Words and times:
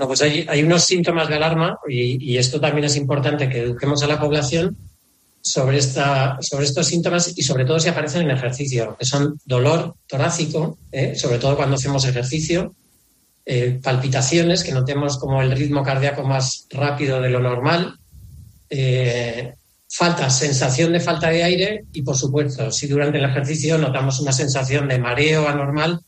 No, 0.00 0.06
pues 0.06 0.22
hay, 0.22 0.62
unos 0.62 0.84
síntomas 0.84 1.28
de 1.28 1.34
alarma 1.34 1.78
y, 1.86 2.38
esto 2.38 2.58
también 2.58 2.86
es 2.86 2.96
importante 2.96 3.50
que 3.50 3.60
eduquemos 3.60 4.02
a 4.02 4.06
la 4.06 4.18
población 4.18 4.74
sobre, 5.42 5.76
esta, 5.76 6.38
sobre 6.40 6.64
estos 6.64 6.86
síntomas 6.86 7.36
y 7.36 7.42
sobre 7.42 7.66
todo 7.66 7.78
si 7.78 7.90
aparecen 7.90 8.22
en 8.22 8.30
ejercicio, 8.30 8.96
que 8.98 9.04
son 9.04 9.38
dolor 9.44 9.96
torácico, 10.06 10.78
¿eh? 10.90 11.14
sobre 11.16 11.36
todo 11.36 11.54
cuando 11.54 11.76
hacemos 11.76 12.06
ejercicio, 12.06 12.74
eh, 13.44 13.78
palpitaciones, 13.82 14.64
que 14.64 14.72
notemos 14.72 15.18
como 15.18 15.42
el 15.42 15.50
ritmo 15.50 15.82
cardíaco 15.82 16.22
más 16.22 16.66
rápido 16.70 17.20
de 17.20 17.28
lo 17.28 17.40
normal, 17.40 17.98
eh, 18.70 19.52
falta, 19.86 20.30
sensación 20.30 20.94
de 20.94 21.00
falta 21.00 21.28
de 21.28 21.42
aire 21.42 21.84
y, 21.92 22.00
por 22.00 22.16
supuesto, 22.16 22.72
si 22.72 22.86
durante 22.86 23.18
el 23.18 23.24
ejercicio 23.26 23.76
notamos 23.76 24.18
una 24.20 24.32
sensación 24.32 24.88
de 24.88 24.98
mareo 24.98 25.46
anormal 25.46 26.00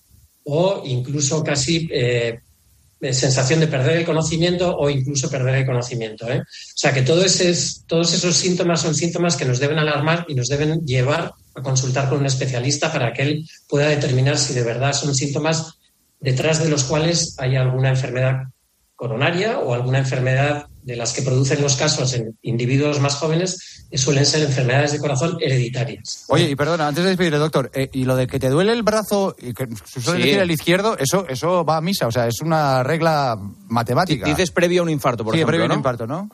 o 0.44 0.82
incluso 0.86 1.44
casi 1.44 1.90
sensación 3.10 3.58
de 3.58 3.66
perder 3.66 3.96
el 3.98 4.04
conocimiento 4.04 4.76
o 4.76 4.88
incluso 4.88 5.28
perder 5.28 5.56
el 5.56 5.66
conocimiento. 5.66 6.28
¿eh? 6.30 6.40
O 6.40 6.76
sea 6.76 6.92
que 6.92 7.02
todos 7.02 7.40
esos 7.40 8.36
síntomas 8.36 8.80
son 8.80 8.94
síntomas 8.94 9.36
que 9.36 9.44
nos 9.44 9.58
deben 9.58 9.78
alarmar 9.78 10.24
y 10.28 10.34
nos 10.34 10.48
deben 10.48 10.86
llevar 10.86 11.32
a 11.54 11.62
consultar 11.62 12.08
con 12.08 12.20
un 12.20 12.26
especialista 12.26 12.92
para 12.92 13.12
que 13.12 13.22
él 13.22 13.48
pueda 13.68 13.88
determinar 13.88 14.38
si 14.38 14.54
de 14.54 14.62
verdad 14.62 14.92
son 14.92 15.14
síntomas 15.14 15.78
detrás 16.20 16.62
de 16.62 16.70
los 16.70 16.84
cuales 16.84 17.34
hay 17.38 17.56
alguna 17.56 17.90
enfermedad 17.90 18.44
coronaria 18.94 19.58
o 19.58 19.74
alguna 19.74 19.98
enfermedad 19.98 20.66
de 20.82 20.96
las 20.96 21.12
que 21.12 21.22
producen 21.22 21.62
los 21.62 21.76
casos 21.76 22.12
en 22.14 22.36
individuos 22.42 23.00
más 23.00 23.14
jóvenes 23.14 23.86
suelen 23.94 24.26
ser 24.26 24.42
enfermedades 24.42 24.92
de 24.92 24.98
corazón 24.98 25.36
hereditarias. 25.40 26.24
Oye, 26.28 26.50
y 26.50 26.56
perdona, 26.56 26.88
antes 26.88 27.04
de 27.04 27.10
despedirle, 27.10 27.38
doctor, 27.38 27.70
eh, 27.74 27.90
y 27.92 28.04
lo 28.04 28.16
de 28.16 28.26
que 28.26 28.38
te 28.38 28.48
duele 28.48 28.72
el 28.72 28.82
brazo, 28.82 29.36
y 29.38 29.52
que 29.52 29.68
suele 29.84 30.24
decir 30.24 30.40
el 30.40 30.50
izquierdo, 30.50 30.96
eso, 30.98 31.26
eso 31.28 31.64
va 31.64 31.76
a 31.76 31.80
misa, 31.80 32.06
o 32.06 32.12
sea, 32.12 32.26
es 32.26 32.40
una 32.40 32.82
regla 32.82 33.38
matemática. 33.68 34.26
Dices 34.26 34.50
previo 34.50 34.80
a 34.80 34.84
un 34.84 34.90
infarto, 34.90 35.24
por 35.24 35.34
sí, 35.34 35.38
ejemplo, 35.38 35.52
previo 35.52 35.64
a 35.64 35.72
un 35.72 35.78
infarto, 35.78 36.06
¿no? 36.06 36.28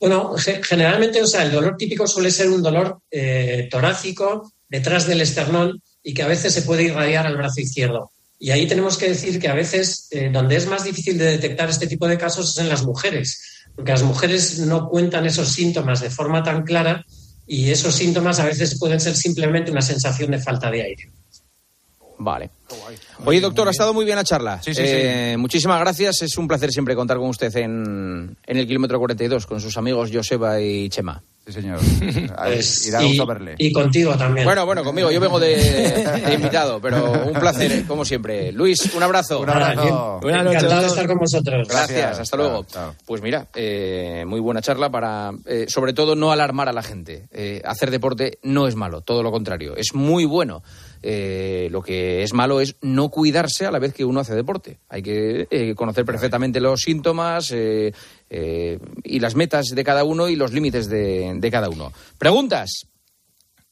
Bueno, 0.00 0.34
generalmente, 0.62 1.20
o 1.22 1.26
sea, 1.26 1.42
el 1.42 1.52
dolor 1.52 1.76
típico 1.76 2.06
suele 2.06 2.30
ser 2.30 2.48
un 2.48 2.62
dolor 2.62 3.00
eh, 3.10 3.68
torácico 3.70 4.52
detrás 4.68 5.06
del 5.06 5.20
esternón 5.20 5.82
y 6.02 6.14
que 6.14 6.22
a 6.22 6.28
veces 6.28 6.54
se 6.54 6.62
puede 6.62 6.84
irradiar 6.84 7.26
al 7.26 7.36
brazo 7.36 7.60
izquierdo. 7.60 8.10
Y 8.38 8.50
ahí 8.50 8.66
tenemos 8.66 8.96
que 8.96 9.08
decir 9.08 9.40
que 9.40 9.48
a 9.48 9.54
veces 9.54 10.08
eh, 10.10 10.30
donde 10.32 10.56
es 10.56 10.66
más 10.66 10.84
difícil 10.84 11.18
de 11.18 11.24
detectar 11.24 11.68
este 11.68 11.86
tipo 11.86 12.06
de 12.06 12.16
casos 12.16 12.50
es 12.50 12.58
en 12.58 12.68
las 12.68 12.84
mujeres, 12.84 13.66
porque 13.74 13.92
las 13.92 14.02
mujeres 14.02 14.60
no 14.60 14.88
cuentan 14.88 15.26
esos 15.26 15.48
síntomas 15.48 16.00
de 16.00 16.10
forma 16.10 16.42
tan 16.42 16.62
clara 16.62 17.04
y 17.46 17.70
esos 17.70 17.94
síntomas 17.94 18.38
a 18.38 18.44
veces 18.44 18.78
pueden 18.78 19.00
ser 19.00 19.16
simplemente 19.16 19.72
una 19.72 19.82
sensación 19.82 20.30
de 20.30 20.38
falta 20.38 20.70
de 20.70 20.82
aire. 20.82 21.10
Vale. 22.18 22.50
Oye, 23.24 23.40
doctor, 23.40 23.68
ha 23.68 23.70
estado 23.70 23.94
muy 23.94 24.04
bien 24.04 24.16
la 24.16 24.24
charla. 24.24 24.60
Sí, 24.62 24.74
sí, 24.74 24.82
eh, 24.84 25.36
Muchísimas 25.38 25.80
gracias. 25.80 26.22
Es 26.22 26.36
un 26.36 26.48
placer 26.48 26.72
siempre 26.72 26.96
contar 26.96 27.16
con 27.16 27.28
usted 27.28 27.54
en, 27.56 28.36
en 28.44 28.56
el 28.56 28.66
kilómetro 28.66 28.98
42 28.98 29.46
con 29.46 29.60
sus 29.60 29.76
amigos 29.76 30.10
Joseba 30.12 30.60
y 30.60 30.88
Chema. 30.88 31.22
Sí, 31.48 31.52
señor. 31.54 31.78
Pues, 32.48 32.86
y 32.86 32.90
da 32.90 33.02
gusto 33.02 33.26
verle. 33.26 33.54
y 33.58 33.72
contigo 33.72 34.14
también. 34.16 34.44
Bueno, 34.44 34.66
bueno, 34.66 34.84
conmigo. 34.84 35.10
Yo 35.10 35.18
vengo 35.18 35.40
de, 35.40 35.56
de 35.56 36.34
invitado, 36.34 36.78
pero 36.80 37.10
un 37.26 37.32
placer, 37.32 37.72
eh, 37.72 37.84
como 37.88 38.04
siempre. 38.04 38.52
Luis, 38.52 38.94
un 38.94 39.02
abrazo. 39.02 39.40
Un 39.40 39.48
abrazo. 39.50 40.18
Buenas 40.20 40.44
noches, 40.44 40.62
Encantado 40.62 40.82
de 40.82 40.88
estar 40.88 41.06
con 41.06 41.18
vosotros. 41.18 41.68
Gracias, 41.68 41.90
Gracias. 41.98 42.20
hasta 42.20 42.36
Chao, 42.36 42.46
luego. 42.46 42.64
chao. 42.64 42.94
Pues 43.06 43.22
mira, 43.22 43.46
eh, 43.54 44.24
muy 44.26 44.40
buena 44.40 44.60
charla 44.60 44.90
para, 44.90 45.30
eh, 45.46 45.64
sobre 45.68 45.92
todo, 45.94 46.14
no 46.16 46.32
alarmar 46.32 46.68
a 46.68 46.72
la 46.72 46.82
gente. 46.82 47.28
Eh, 47.32 47.62
hacer 47.64 47.90
deporte 47.90 48.38
no 48.42 48.66
es 48.68 48.74
malo, 48.74 49.00
todo 49.00 49.22
lo 49.22 49.30
contrario, 49.30 49.74
es 49.76 49.94
muy 49.94 50.24
bueno. 50.26 50.62
Eh, 51.02 51.68
lo 51.70 51.82
que 51.82 52.22
es 52.22 52.32
malo 52.32 52.60
es 52.60 52.76
no 52.82 53.08
cuidarse 53.08 53.66
a 53.66 53.70
la 53.70 53.78
vez 53.78 53.92
que 53.94 54.04
uno 54.04 54.20
hace 54.20 54.34
deporte. 54.34 54.78
Hay 54.88 55.02
que 55.02 55.46
eh, 55.50 55.74
conocer 55.74 56.04
perfectamente 56.04 56.60
los 56.60 56.80
síntomas 56.80 57.50
eh, 57.52 57.92
eh, 58.30 58.78
y 59.04 59.20
las 59.20 59.34
metas 59.34 59.66
de 59.66 59.84
cada 59.84 60.04
uno 60.04 60.28
y 60.28 60.36
los 60.36 60.52
límites 60.52 60.88
de, 60.88 61.34
de 61.36 61.50
cada 61.50 61.68
uno. 61.68 61.92
Preguntas. 62.18 62.86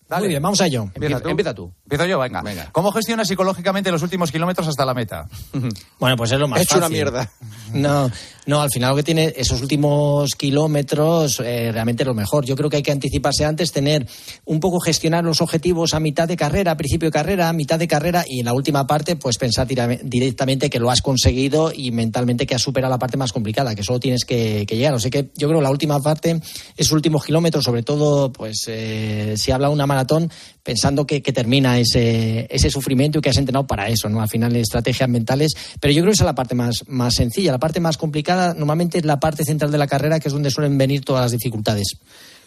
Muy 0.08 0.28
bien, 0.28 0.42
vamos 0.42 0.60
a 0.60 0.66
ello. 0.66 0.88
Empieza 0.94 1.20
tú. 1.20 1.28
Empieza 1.28 1.54
tú. 1.54 1.72
Empiezo 1.86 2.06
yo, 2.06 2.18
venga. 2.18 2.42
Venga. 2.42 2.68
¿Cómo 2.72 2.90
gestionas 2.90 3.28
psicológicamente 3.28 3.92
los 3.92 4.02
últimos 4.02 4.32
kilómetros 4.32 4.66
hasta 4.66 4.84
la 4.84 4.92
meta? 4.92 5.28
Bueno, 5.98 6.16
pues 6.16 6.30
es 6.32 6.38
lo 6.38 6.46
más 6.46 6.60
He 6.60 6.62
hecho 6.64 6.78
una 6.78 6.88
mierda. 6.88 7.30
No, 7.72 8.10
no, 8.46 8.60
al 8.60 8.70
final 8.70 8.90
lo 8.90 8.96
que 8.96 9.02
tiene 9.02 9.34
esos 9.36 9.60
últimos 9.60 10.36
kilómetros 10.36 11.40
eh, 11.40 11.70
realmente 11.72 12.04
es 12.04 12.06
lo 12.06 12.14
mejor. 12.14 12.44
Yo 12.44 12.54
creo 12.54 12.70
que 12.70 12.76
hay 12.76 12.82
que 12.82 12.92
anticiparse 12.92 13.44
antes, 13.44 13.72
tener 13.72 14.06
un 14.44 14.60
poco 14.60 14.78
gestionar 14.78 15.24
los 15.24 15.40
objetivos 15.40 15.92
a 15.94 16.00
mitad 16.00 16.28
de 16.28 16.36
carrera, 16.36 16.70
a 16.72 16.76
principio 16.76 17.08
de 17.08 17.12
carrera, 17.12 17.48
a 17.48 17.52
mitad 17.52 17.78
de 17.78 17.88
carrera 17.88 18.24
y 18.26 18.40
en 18.40 18.46
la 18.46 18.54
última 18.54 18.86
parte 18.86 19.16
pues 19.16 19.36
pensar 19.36 19.66
directamente 19.66 20.70
que 20.70 20.78
lo 20.78 20.90
has 20.90 21.02
conseguido 21.02 21.72
y 21.74 21.90
mentalmente 21.90 22.46
que 22.46 22.54
has 22.54 22.62
superado 22.62 22.92
la 22.92 22.98
parte 22.98 23.16
más 23.16 23.32
complicada, 23.32 23.74
que 23.74 23.82
solo 23.82 23.98
tienes 23.98 24.24
que, 24.24 24.64
que 24.64 24.76
llegar. 24.76 24.94
O 24.94 25.00
sea 25.00 25.10
que 25.10 25.30
yo 25.36 25.48
creo 25.48 25.58
que 25.58 25.64
la 25.64 25.70
última 25.70 26.00
parte, 26.00 26.40
esos 26.76 26.92
últimos 26.92 27.24
kilómetros, 27.24 27.64
sobre 27.64 27.82
todo 27.82 28.32
pues 28.32 28.64
eh, 28.68 29.34
si 29.36 29.50
habla 29.50 29.70
una 29.70 29.86
maratón, 29.86 30.30
pensando 30.66 31.06
que, 31.06 31.22
que 31.22 31.32
termina 31.32 31.78
ese, 31.78 32.48
ese 32.50 32.70
sufrimiento 32.70 33.18
y 33.18 33.22
que 33.22 33.30
has 33.30 33.36
entrenado 33.36 33.68
para 33.68 33.88
eso, 33.88 34.08
¿no? 34.08 34.20
Al 34.20 34.28
final 34.28 34.54
estrategias 34.56 35.08
mentales, 35.08 35.52
pero 35.80 35.92
yo 35.92 36.02
creo 36.02 36.10
que 36.10 36.14
esa 36.14 36.24
es 36.24 36.26
la 36.26 36.34
parte 36.34 36.56
más, 36.56 36.82
más 36.88 37.14
sencilla. 37.14 37.52
La 37.52 37.60
parte 37.60 37.78
más 37.78 37.96
complicada 37.96 38.52
normalmente 38.52 38.98
es 38.98 39.04
la 39.04 39.20
parte 39.20 39.44
central 39.44 39.70
de 39.70 39.78
la 39.78 39.86
carrera, 39.86 40.18
que 40.18 40.26
es 40.26 40.34
donde 40.34 40.50
suelen 40.50 40.76
venir 40.76 41.04
todas 41.04 41.22
las 41.22 41.30
dificultades. 41.30 41.98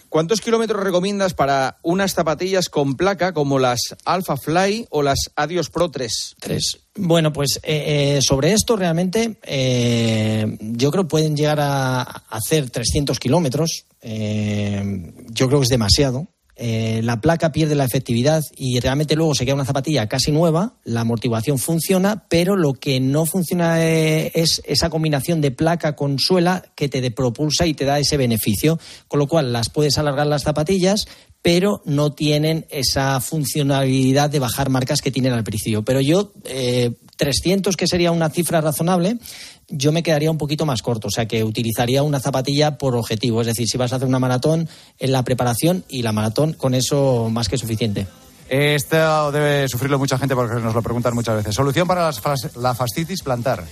¿Cuántos 0.10 0.42
kilómetros 0.42 0.84
recomiendas 0.84 1.34
para 1.34 1.78
unas 1.82 2.14
zapatillas 2.14 2.68
con 2.68 2.96
placa 2.96 3.32
como 3.32 3.58
las 3.58 3.96
Alpha 4.06 4.36
Fly 4.36 4.88
o 4.90 5.02
las 5.02 5.20
Adios 5.36 5.70
Pro 5.70 5.90
3? 5.90 6.36
Tres. 6.40 6.80
Bueno, 6.96 7.32
pues 7.32 7.60
eh, 7.64 8.18
eh, 8.18 8.20
sobre 8.22 8.52
esto 8.54 8.76
realmente 8.76 9.38
eh, 9.44 10.58
yo 10.60 10.92
creo 10.92 11.04
que 11.04 11.10
pueden 11.10 11.38
llegar 11.38 11.60
a 11.62 12.02
hacer 12.02 12.70
300 12.70 13.20
kilómetros. 13.20 13.86
Yo 14.02 15.48
creo 15.48 15.60
que 15.60 15.64
es 15.64 15.70
demasiado. 15.70 16.28
Eh, 16.62 17.00
la 17.04 17.22
placa 17.22 17.54
pierde 17.54 17.74
la 17.74 17.86
efectividad 17.86 18.44
y 18.58 18.82
realmente 18.82 19.16
luego 19.16 19.34
se 19.34 19.46
queda 19.46 19.56
una 19.56 19.64
zapatilla 19.64 20.10
casi 20.10 20.34
nueva, 20.34 20.74
la 20.84 21.02
amortiguación 21.02 21.58
funciona, 21.58 22.26
pero 22.28 22.58
lo 22.58 22.74
que 22.74 23.00
no 23.00 23.26
funciona 23.26 23.82
eh, 23.82 24.34
es 24.36 24.62
esa 24.66 24.90
combinación 24.90 25.40
de 25.40 25.52
placa 25.52 25.96
con 25.96 26.20
suela 26.20 26.66
que 26.76 26.90
te 26.90 27.12
propulsa 27.12 27.66
y 27.66 27.74
te 27.74 27.86
da 27.86 27.98
ese 27.98 28.18
beneficio, 28.18 28.78
con 29.08 29.20
lo 29.20 29.28
cual 29.28 29.54
las 29.54 29.70
puedes 29.70 29.98
alargar 29.98 30.28
las 30.28 30.44
zapatillas, 30.44 31.08
pero 31.42 31.82
no 31.86 32.12
tienen 32.12 32.66
esa 32.70 33.22
funcionalidad 33.22 34.30
de 34.30 34.40
bajar 34.40 34.70
marcas 34.70 35.00
que 35.00 35.12
tienen 35.12 35.32
al 35.32 35.46
principio. 35.46 35.84
Pero 35.86 36.02
yo, 36.02 36.34
eh, 36.44 36.92
300, 37.16 37.78
que 37.78 37.88
sería 37.88 38.12
una 38.12 38.30
cifra 38.30 38.60
razonable, 38.60 39.18
yo 39.70 39.92
me 39.92 40.04
quedaría 40.04 40.32
un 40.32 40.38
poquito 40.38 40.66
más 40.66 40.82
corto, 40.82 41.08
o 41.08 41.12
sea 41.12 41.28
que 41.28 41.44
utilizaría 41.44 42.04
una 42.04 42.20
zapatilla 42.20 42.78
por 42.78 42.96
objetivo, 42.96 43.42
es 43.42 43.48
decir, 43.48 43.68
si 43.68 43.78
vas 43.78 43.94
a 43.94 43.98
hacer 43.98 44.08
una 44.08 44.20
maratón, 44.20 44.68
en 44.98 45.12
la 45.12 45.24
preparación 45.24 45.84
y 45.88 46.02
la 46.02 46.12
maratón, 46.12 46.54
con 46.54 46.74
eso 46.74 47.30
más 47.32 47.50
que 47.50 47.58
suficiente. 47.58 48.08
Esto 48.50 49.32
debe 49.32 49.68
sufrirlo 49.68 50.00
mucha 50.00 50.18
gente 50.18 50.36
porque 50.36 50.60
nos 50.60 50.74
lo 50.74 50.82
preguntan 50.82 51.14
muchas 51.14 51.36
veces. 51.36 51.54
Solución 51.54 51.88
para 51.88 52.10
la 52.56 52.74
fascitis 52.74 53.22
plantar. 53.22 53.64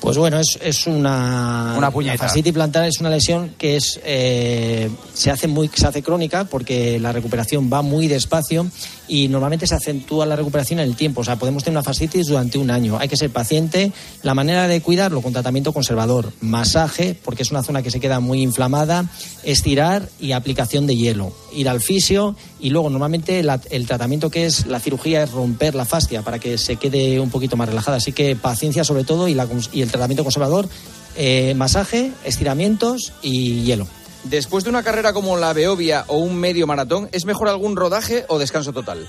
Pues 0.00 0.16
bueno, 0.16 0.38
es, 0.38 0.58
es 0.62 0.86
una. 0.86 1.74
Una 1.76 1.90
puñeta. 1.90 2.14
La 2.14 2.18
fascitis 2.28 2.52
plantar 2.52 2.84
es 2.86 3.00
una 3.00 3.10
lesión 3.10 3.50
que 3.58 3.76
es 3.76 4.00
eh, 4.04 4.88
se 5.12 5.30
hace 5.30 5.46
muy 5.46 5.70
se 5.74 5.86
hace 5.86 6.02
crónica 6.02 6.44
porque 6.44 6.98
la 6.98 7.12
recuperación 7.12 7.70
va 7.72 7.82
muy 7.82 8.08
despacio 8.08 8.66
y 9.08 9.28
normalmente 9.28 9.66
se 9.66 9.74
acentúa 9.74 10.24
la 10.24 10.36
recuperación 10.36 10.78
en 10.80 10.86
el 10.88 10.96
tiempo. 10.96 11.20
O 11.20 11.24
sea, 11.24 11.36
podemos 11.36 11.64
tener 11.64 11.76
una 11.76 11.82
fascitis 11.84 12.28
durante 12.28 12.56
un 12.58 12.70
año. 12.70 12.96
Hay 12.98 13.08
que 13.08 13.16
ser 13.16 13.30
paciente. 13.30 13.92
La 14.22 14.34
manera 14.34 14.68
de 14.68 14.80
cuidarlo 14.80 15.20
con 15.20 15.32
tratamiento 15.32 15.72
conservador, 15.72 16.32
masaje, 16.40 17.16
porque 17.22 17.42
es 17.42 17.50
una 17.50 17.62
zona 17.62 17.82
que 17.82 17.90
se 17.90 18.00
queda 18.00 18.20
muy 18.20 18.40
inflamada, 18.40 19.04
estirar 19.42 20.08
y 20.20 20.32
aplicación 20.32 20.86
de 20.86 20.96
hielo. 20.96 21.32
Ir 21.52 21.68
al 21.68 21.80
fisio 21.80 22.36
y 22.60 22.70
luego 22.70 22.88
normalmente 22.88 23.42
la- 23.42 23.60
el 23.70 23.86
tratamiento 23.86 24.30
que 24.30 24.46
es 24.46 24.66
la 24.66 24.78
cirugía 24.80 25.24
es 25.24 25.32
romper 25.32 25.74
la 25.74 25.84
fascia 25.84 26.22
para 26.22 26.38
que 26.38 26.56
se 26.56 26.76
quede 26.76 27.18
un 27.20 27.30
poquito 27.30 27.56
más 27.56 27.68
relajada. 27.68 27.96
Así 27.96 28.12
que 28.12 28.36
paciencia 28.36 28.84
sobre 28.84 29.04
todo 29.04 29.26
y, 29.28 29.34
la 29.34 29.48
y 29.72 29.82
el 29.82 29.89
tratamiento 29.90 30.24
conservador, 30.24 30.68
eh, 31.16 31.54
masaje, 31.54 32.12
estiramientos 32.24 33.12
y 33.22 33.62
hielo. 33.62 33.86
Después 34.24 34.64
de 34.64 34.70
una 34.70 34.82
carrera 34.82 35.12
como 35.12 35.36
la 35.36 35.52
Beovia 35.52 36.04
o 36.06 36.18
un 36.18 36.36
medio 36.36 36.66
maratón, 36.66 37.08
¿es 37.12 37.24
mejor 37.24 37.48
algún 37.48 37.76
rodaje 37.76 38.24
o 38.28 38.38
descanso 38.38 38.72
total? 38.72 39.08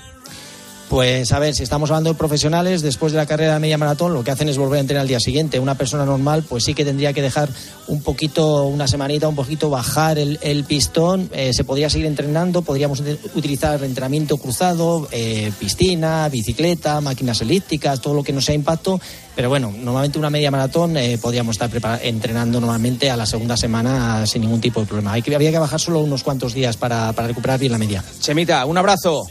Pues 0.92 1.32
a 1.32 1.38
ver, 1.38 1.54
si 1.54 1.62
estamos 1.62 1.88
hablando 1.88 2.10
de 2.10 2.18
profesionales, 2.18 2.82
después 2.82 3.12
de 3.12 3.16
la 3.18 3.24
carrera 3.24 3.54
de 3.54 3.60
media 3.60 3.78
maratón, 3.78 4.12
lo 4.12 4.22
que 4.22 4.30
hacen 4.30 4.50
es 4.50 4.58
volver 4.58 4.76
a 4.76 4.80
entrenar 4.82 5.00
al 5.00 5.08
día 5.08 5.20
siguiente. 5.20 5.58
Una 5.58 5.74
persona 5.74 6.04
normal, 6.04 6.44
pues 6.46 6.64
sí 6.64 6.74
que 6.74 6.84
tendría 6.84 7.14
que 7.14 7.22
dejar 7.22 7.48
un 7.88 8.02
poquito, 8.02 8.64
una 8.64 8.86
semanita, 8.86 9.26
un 9.26 9.34
poquito 9.34 9.70
bajar 9.70 10.18
el, 10.18 10.38
el 10.42 10.64
pistón. 10.64 11.30
Eh, 11.32 11.54
se 11.54 11.64
podría 11.64 11.88
seguir 11.88 12.04
entrenando, 12.08 12.60
podríamos 12.60 13.02
ut- 13.02 13.18
utilizar 13.34 13.82
entrenamiento 13.82 14.36
cruzado, 14.36 15.08
eh, 15.12 15.50
piscina, 15.58 16.28
bicicleta, 16.28 17.00
máquinas 17.00 17.40
elípticas, 17.40 18.02
todo 18.02 18.12
lo 18.12 18.22
que 18.22 18.34
no 18.34 18.42
sea 18.42 18.54
impacto. 18.54 19.00
Pero 19.34 19.48
bueno, 19.48 19.72
normalmente 19.74 20.18
una 20.18 20.28
media 20.28 20.50
maratón 20.50 20.98
eh, 20.98 21.16
podríamos 21.16 21.54
estar 21.58 21.70
entrenando 22.02 22.60
normalmente 22.60 23.10
a 23.10 23.16
la 23.16 23.24
segunda 23.24 23.56
semana 23.56 24.26
sin 24.26 24.42
ningún 24.42 24.60
tipo 24.60 24.80
de 24.80 24.84
problema. 24.84 25.14
Hay 25.14 25.22
que, 25.22 25.34
habría 25.34 25.52
que 25.52 25.58
bajar 25.58 25.80
solo 25.80 26.00
unos 26.00 26.22
cuantos 26.22 26.52
días 26.52 26.76
para, 26.76 27.14
para 27.14 27.28
recuperar 27.28 27.58
bien 27.58 27.72
la 27.72 27.78
media. 27.78 28.04
Chemita, 28.20 28.66
un 28.66 28.76
abrazo. 28.76 29.24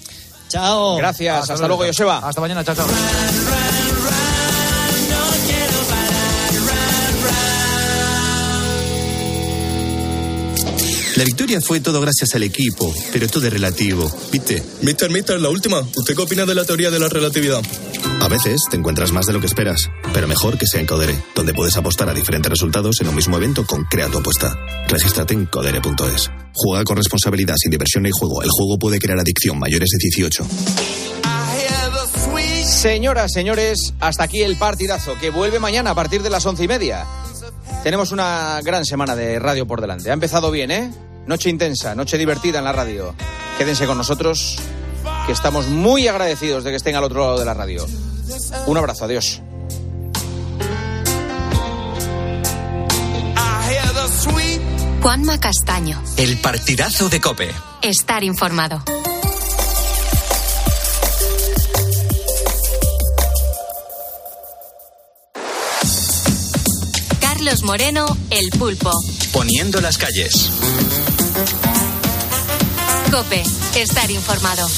Chao. 0.51 0.97
Gracias. 0.97 1.49
Hasta, 1.49 1.67
luego, 1.67 1.85
Joseba. 1.85 2.17
Hasta 2.17 2.41
mañana, 2.41 2.63
chao, 2.63 2.75
chao. 2.75 2.85
La 11.21 11.25
victoria 11.25 11.61
fue 11.61 11.79
todo 11.79 12.01
gracias 12.01 12.33
al 12.33 12.41
equipo, 12.41 12.91
pero 13.13 13.27
todo 13.27 13.45
es 13.45 13.53
relativo, 13.53 14.11
¿viste? 14.31 14.63
Mister, 14.81 15.11
mister, 15.11 15.39
la 15.39 15.49
última. 15.49 15.79
¿Usted 15.95 16.15
qué 16.15 16.21
opina 16.23 16.47
de 16.47 16.55
la 16.55 16.65
teoría 16.65 16.89
de 16.89 16.97
la 16.97 17.09
relatividad? 17.09 17.61
A 18.21 18.27
veces 18.27 18.59
te 18.71 18.77
encuentras 18.77 19.11
más 19.11 19.27
de 19.27 19.33
lo 19.33 19.39
que 19.39 19.45
esperas, 19.45 19.87
pero 20.15 20.27
mejor 20.27 20.57
que 20.57 20.65
sea 20.65 20.79
en 20.79 20.87
Codere, 20.87 21.15
donde 21.35 21.53
puedes 21.53 21.77
apostar 21.77 22.09
a 22.09 22.15
diferentes 22.15 22.49
resultados 22.49 23.01
en 23.01 23.09
un 23.09 23.13
mismo 23.13 23.37
evento 23.37 23.67
con 23.67 23.83
Crea 23.83 24.07
tu 24.07 24.17
apuesta. 24.17 24.57
Regístrate 24.87 25.35
en 25.35 25.45
codere.es. 25.45 26.31
Juega 26.55 26.83
con 26.83 26.97
responsabilidad, 26.97 27.53
sin 27.55 27.69
diversión 27.69 28.01
ni 28.01 28.09
juego. 28.11 28.41
El 28.41 28.49
juego 28.49 28.79
puede 28.79 28.97
crear 28.97 29.19
adicción 29.19 29.59
mayores 29.59 29.89
de 29.91 29.97
18. 29.99 30.47
Señoras, 32.65 33.31
señores, 33.31 33.93
hasta 33.99 34.23
aquí 34.23 34.41
el 34.41 34.57
partidazo 34.57 35.19
que 35.19 35.29
vuelve 35.29 35.59
mañana 35.59 35.91
a 35.91 35.95
partir 35.95 36.23
de 36.23 36.31
las 36.31 36.43
once 36.47 36.63
y 36.63 36.67
media. 36.67 37.05
Tenemos 37.83 38.11
una 38.11 38.59
gran 38.63 38.85
semana 38.85 39.15
de 39.15 39.37
radio 39.37 39.67
por 39.67 39.81
delante. 39.81 40.09
Ha 40.09 40.13
empezado 40.13 40.49
bien, 40.49 40.71
¿eh? 40.71 40.91
Noche 41.25 41.49
intensa, 41.49 41.95
noche 41.95 42.17
divertida 42.17 42.59
en 42.59 42.65
la 42.65 42.71
radio. 42.71 43.15
Quédense 43.57 43.85
con 43.85 43.97
nosotros, 43.97 44.57
que 45.25 45.31
estamos 45.31 45.67
muy 45.67 46.07
agradecidos 46.07 46.63
de 46.63 46.71
que 46.71 46.77
estén 46.77 46.95
al 46.95 47.03
otro 47.03 47.21
lado 47.21 47.39
de 47.39 47.45
la 47.45 47.53
radio. 47.53 47.85
Un 48.65 48.77
abrazo, 48.77 49.05
adiós. 49.05 49.41
Juanma 55.01 55.39
Castaño. 55.39 56.01
El 56.15 56.37
partidazo 56.37 57.09
de 57.09 57.19
Cope. 57.19 57.51
Estar 57.81 58.23
informado. 58.23 58.83
Carlos 67.19 67.63
Moreno, 67.63 68.05
El 68.29 68.51
Pulpo. 68.51 68.91
Poniendo 69.33 69.81
las 69.81 69.97
calles. 69.97 70.51
Cope, 73.11 73.43
estar 73.75 74.09
informado. 74.09 74.69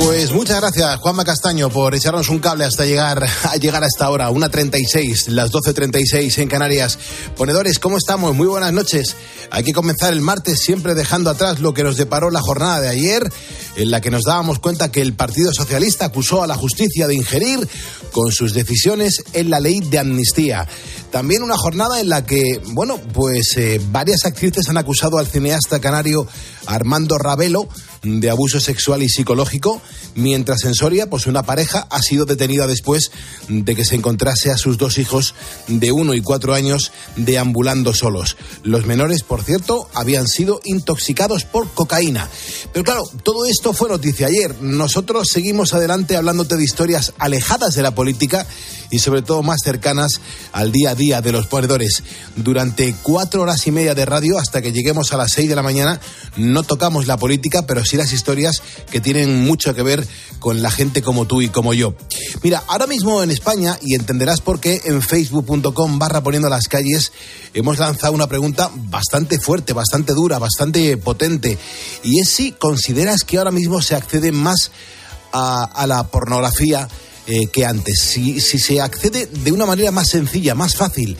Pues 0.00 0.32
muchas 0.32 0.60
gracias, 0.60 0.98
Juanma 0.98 1.24
Castaño, 1.24 1.70
por 1.70 1.94
echarnos 1.94 2.28
un 2.28 2.38
cable 2.38 2.64
hasta 2.64 2.84
llegar 2.84 3.24
a 3.44 3.56
llegar 3.56 3.84
a 3.84 3.86
esta 3.86 4.10
hora, 4.10 4.30
1.36, 4.30 5.28
las 5.28 5.50
12.36 5.50 6.38
en 6.38 6.48
Canarias. 6.48 6.98
Ponedores, 7.36 7.78
¿cómo 7.78 7.96
estamos? 7.96 8.34
Muy 8.34 8.46
buenas 8.46 8.72
noches. 8.72 9.16
Hay 9.50 9.62
que 9.62 9.72
comenzar 9.72 10.12
el 10.12 10.20
martes 10.20 10.58
siempre 10.58 10.94
dejando 10.94 11.30
atrás 11.30 11.60
lo 11.60 11.72
que 11.74 11.84
nos 11.84 11.96
deparó 11.96 12.30
la 12.30 12.40
jornada 12.40 12.80
de 12.80 12.88
ayer, 12.88 13.32
en 13.76 13.90
la 13.90 14.00
que 14.00 14.10
nos 14.10 14.22
dábamos 14.22 14.58
cuenta 14.58 14.90
que 14.90 15.00
el 15.00 15.14
Partido 15.14 15.52
Socialista 15.52 16.06
acusó 16.06 16.42
a 16.42 16.46
la 16.46 16.54
justicia 16.54 17.06
de 17.06 17.14
ingerir 17.14 17.68
con 18.12 18.30
sus 18.32 18.54
decisiones 18.54 19.24
en 19.32 19.50
la 19.50 19.60
ley 19.60 19.80
de 19.80 19.98
amnistía. 19.98 20.68
También 21.10 21.42
una 21.42 21.56
jornada 21.56 22.00
en 22.00 22.08
la 22.08 22.24
que, 22.26 22.60
bueno, 22.72 23.00
pues 23.12 23.56
eh, 23.56 23.80
varias 23.90 24.24
actrices 24.24 24.68
han 24.68 24.78
acusado 24.78 25.18
al 25.18 25.26
cineasta 25.26 25.80
canario 25.80 26.26
Armando 26.66 27.18
Ravelo 27.18 27.68
de 28.04 28.30
abuso 28.30 28.60
sexual 28.60 29.02
y 29.02 29.08
psicológico, 29.08 29.80
mientras 30.14 30.64
en 30.64 30.74
Soria, 30.74 31.08
pues 31.08 31.26
una 31.26 31.42
pareja 31.42 31.86
ha 31.90 32.02
sido 32.02 32.26
detenida 32.26 32.66
después 32.66 33.10
de 33.48 33.74
que 33.74 33.84
se 33.84 33.94
encontrase 33.94 34.50
a 34.50 34.58
sus 34.58 34.76
dos 34.76 34.98
hijos 34.98 35.34
de 35.68 35.90
uno 35.90 36.14
y 36.14 36.20
cuatro 36.20 36.54
años 36.54 36.92
deambulando 37.16 37.94
solos. 37.94 38.36
Los 38.62 38.86
menores, 38.86 39.22
por 39.22 39.42
cierto, 39.42 39.88
habían 39.94 40.28
sido 40.28 40.60
intoxicados 40.64 41.44
por 41.44 41.72
cocaína. 41.72 42.28
Pero 42.72 42.84
claro, 42.84 43.04
todo 43.22 43.46
esto 43.46 43.63
fue 43.72 43.88
noticia 43.88 44.26
ayer. 44.26 44.54
Nosotros 44.60 45.28
seguimos 45.32 45.72
adelante 45.72 46.16
hablándote 46.16 46.56
de 46.56 46.64
historias 46.64 47.14
alejadas 47.18 47.74
de 47.74 47.82
la 47.82 47.94
política 47.94 48.46
y 48.90 48.98
sobre 48.98 49.22
todo 49.22 49.42
más 49.42 49.60
cercanas 49.62 50.20
al 50.52 50.72
día 50.72 50.90
a 50.90 50.94
día 50.94 51.20
de 51.20 51.32
los 51.32 51.46
ponedores. 51.46 52.02
Durante 52.36 52.94
cuatro 53.02 53.42
horas 53.42 53.66
y 53.66 53.70
media 53.70 53.94
de 53.94 54.04
radio 54.04 54.38
hasta 54.38 54.62
que 54.62 54.72
lleguemos 54.72 55.12
a 55.12 55.16
las 55.16 55.32
seis 55.32 55.48
de 55.48 55.56
la 55.56 55.62
mañana 55.62 56.00
no 56.36 56.62
tocamos 56.62 57.06
la 57.06 57.16
política, 57.16 57.66
pero 57.66 57.84
sí 57.84 57.96
las 57.96 58.12
historias 58.12 58.62
que 58.90 59.00
tienen 59.00 59.44
mucho 59.44 59.74
que 59.74 59.82
ver 59.82 60.06
con 60.38 60.62
la 60.62 60.70
gente 60.70 61.02
como 61.02 61.26
tú 61.26 61.42
y 61.42 61.48
como 61.48 61.74
yo. 61.74 61.94
Mira, 62.42 62.62
ahora 62.66 62.86
mismo 62.86 63.22
en 63.22 63.30
España, 63.30 63.78
y 63.80 63.94
entenderás 63.94 64.40
por 64.40 64.60
qué, 64.60 64.80
en 64.84 65.00
facebook.com 65.00 65.98
barra 65.98 66.22
poniendo 66.22 66.48
las 66.48 66.68
calles, 66.68 67.12
hemos 67.54 67.78
lanzado 67.78 68.12
una 68.12 68.26
pregunta 68.26 68.70
bastante 68.74 69.38
fuerte, 69.38 69.72
bastante 69.72 70.12
dura, 70.12 70.38
bastante 70.38 70.96
potente, 70.96 71.58
y 72.02 72.20
es 72.20 72.28
si 72.28 72.52
consideras 72.52 73.24
que 73.24 73.38
ahora 73.38 73.50
mismo 73.50 73.80
se 73.80 73.94
accede 73.94 74.32
más 74.32 74.70
a, 75.32 75.64
a 75.64 75.86
la 75.86 76.04
pornografía 76.04 76.88
eh, 77.26 77.46
que 77.52 77.64
antes. 77.64 77.98
Si, 78.00 78.40
si 78.40 78.58
se 78.58 78.80
accede 78.80 79.26
de 79.26 79.52
una 79.52 79.66
manera 79.66 79.90
más 79.90 80.08
sencilla, 80.10 80.54
más 80.54 80.76
fácil 80.76 81.16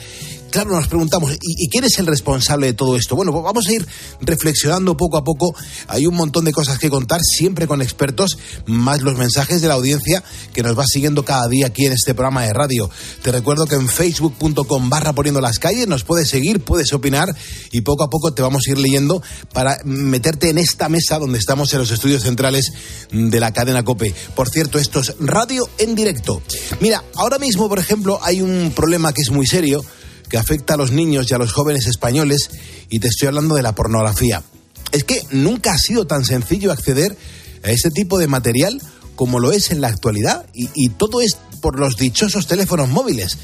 claro, 0.55 0.71
nos 0.71 0.87
preguntamos, 0.87 1.33
¿y, 1.41 1.67
quién 1.67 1.83
es 1.83 1.99
el 1.99 2.07
responsable 2.07 2.67
de 2.67 2.73
todo 2.73 2.95
esto? 2.95 3.17
Bueno, 3.17 3.33
pues 3.33 3.43
vamos 3.43 3.67
a 3.67 3.73
ir 3.73 3.85
reflexionando 4.21 4.95
poco 4.95 5.17
a 5.17 5.23
poco. 5.25 5.53
Hay 5.89 6.07
un 6.07 6.15
montón 6.15 6.45
de 6.45 6.53
cosas 6.53 6.79
que 6.79 6.89
contar, 6.89 7.19
siempre 7.21 7.67
con 7.67 7.81
expertos, 7.81 8.37
más 8.65 9.01
los 9.01 9.17
mensajes 9.17 9.61
de 9.61 9.67
la 9.67 9.73
audiencia 9.73 10.23
que 10.53 10.63
nos 10.63 10.79
va 10.79 10.85
siguiendo 10.87 11.25
cada 11.25 11.49
día 11.49 11.67
aquí 11.67 11.85
en 11.85 11.91
este 11.91 12.13
programa 12.13 12.45
de 12.45 12.53
radio. 12.53 12.89
Te 13.21 13.33
recuerdo 13.33 13.65
que 13.65 13.75
en 13.75 13.89
facebook.com 13.89 14.89
barra 14.89 15.11
poniendo 15.11 15.41
las 15.41 15.59
calles 15.59 15.89
nos 15.89 16.05
puedes 16.05 16.29
seguir, 16.29 16.61
puedes 16.61 16.93
opinar 16.93 17.35
y 17.71 17.81
poco 17.81 18.05
a 18.05 18.09
poco 18.09 18.33
te 18.33 18.41
vamos 18.41 18.63
a 18.65 18.71
ir 18.71 18.77
leyendo 18.77 19.21
para 19.51 19.77
meterte 19.83 20.49
en 20.49 20.57
esta 20.57 20.87
mesa 20.87 21.19
donde 21.19 21.37
estamos 21.37 21.73
en 21.73 21.79
los 21.79 21.91
estudios 21.91 22.23
centrales 22.23 22.71
de 23.11 23.39
la 23.41 23.51
cadena 23.51 23.83
COPE. 23.83 24.15
Por 24.37 24.49
cierto, 24.49 24.79
esto 24.79 25.01
es 25.01 25.15
radio 25.19 25.67
en 25.79 25.95
directo. 25.95 26.41
Mira, 26.79 27.03
ahora 27.15 27.39
mismo, 27.39 27.67
por 27.67 27.79
ejemplo, 27.79 28.19
hay 28.23 28.41
un 28.41 28.71
problema 28.73 29.11
que 29.11 29.21
es 29.21 29.31
muy 29.31 29.45
serio 29.45 29.83
que 30.29 30.37
afecta 30.37 30.73
a 30.73 30.77
los 30.77 30.91
niños 30.91 31.27
y 31.29 31.33
a 31.33 31.37
los 31.37 31.53
jóvenes 31.53 31.87
españoles 31.87 32.49
y 32.89 32.99
te 32.99 33.07
estoy 33.07 33.27
hablando 33.27 33.55
de 33.55 33.63
la 33.63 33.75
pornografía. 33.75 34.43
Es 34.91 35.03
que 35.03 35.21
nunca 35.31 35.73
ha 35.73 35.77
sido 35.77 36.07
tan 36.07 36.25
sencillo 36.25 36.71
acceder 36.71 37.17
a 37.63 37.71
ese 37.71 37.91
tipo 37.91 38.17
de 38.17 38.27
material 38.27 38.81
como 39.15 39.39
lo 39.39 39.51
es 39.51 39.71
en 39.71 39.81
la 39.81 39.87
actualidad 39.87 40.45
y, 40.53 40.89
todo 40.89 41.21
es 41.21 41.37
por 41.61 41.79
los 41.79 41.97
dichosos 41.97 42.47
teléfonos 42.47 42.89
móviles. 42.89 43.37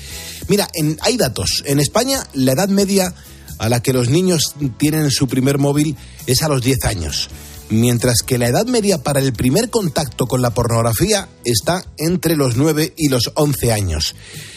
Mira, 0.47 0.67
en, 0.73 0.97
hay 1.01 1.17
datos. 1.17 1.63
En 1.65 1.79
España 1.79 2.27
la 2.33 2.53
edad 2.53 2.69
media 2.69 3.13
a 3.57 3.69
la 3.69 3.81
que 3.81 3.93
los 3.93 4.09
niños 4.09 4.55
tienen 4.77 5.09
su 5.11 5.27
primer 5.27 5.57
móvil 5.57 5.95
es 6.27 6.41
a 6.41 6.47
los 6.47 6.61
10 6.61 6.85
años, 6.85 7.29
mientras 7.71 8.21
que 8.21 8.37
la 8.37 8.47
edad 8.47 8.65
media 8.67 9.01
para 9.01 9.19
el 9.19 9.33
primer 9.33 9.69
contacto 9.69 10.27
con 10.27 10.41
la 10.41 10.51
pornografía 10.51 11.27
está 11.45 11.83
entre 11.97 12.35
los 12.35 12.57
9 12.57 12.93
y 12.97 13.09
los 13.09 13.31
11 13.33 13.71
años. 13.71 14.15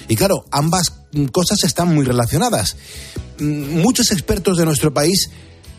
Y 0.08 0.16
claro, 0.16 0.44
ambas 0.50 0.92
cosas 1.32 1.62
están 1.64 1.94
muy 1.94 2.04
relacionadas. 2.04 2.76
Mm, 3.38 3.80
muchos 3.80 4.10
expertos 4.10 4.58
de 4.58 4.66
nuestro 4.66 4.92
país 4.92 5.30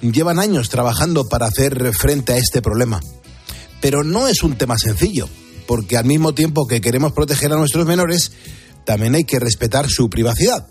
llevan 0.01 0.39
años 0.39 0.70
trabajando 0.70 1.27
para 1.27 1.46
hacer 1.46 1.94
frente 1.94 2.34
a 2.34 2.38
este 2.38 2.62
problema. 2.62 3.01
Pero 3.82 4.04
no 4.04 4.27
es 4.27 4.42
un 4.42 4.58
tema 4.58 4.77
sencillo, 4.77 5.30
porque 5.68 5.98
al 5.98 6.06
mismo 6.06 6.34
tiempo 6.34 6.68
que 6.68 6.82
queremos 6.82 7.12
proteger 7.13 7.51
a 7.51 7.58
nuestros 7.58 7.86
menores, 7.86 8.32
también 8.86 9.15
hay 9.15 9.25
que 9.25 9.39
respetar 9.39 9.89
su 9.89 10.10
privacidad. 10.10 10.68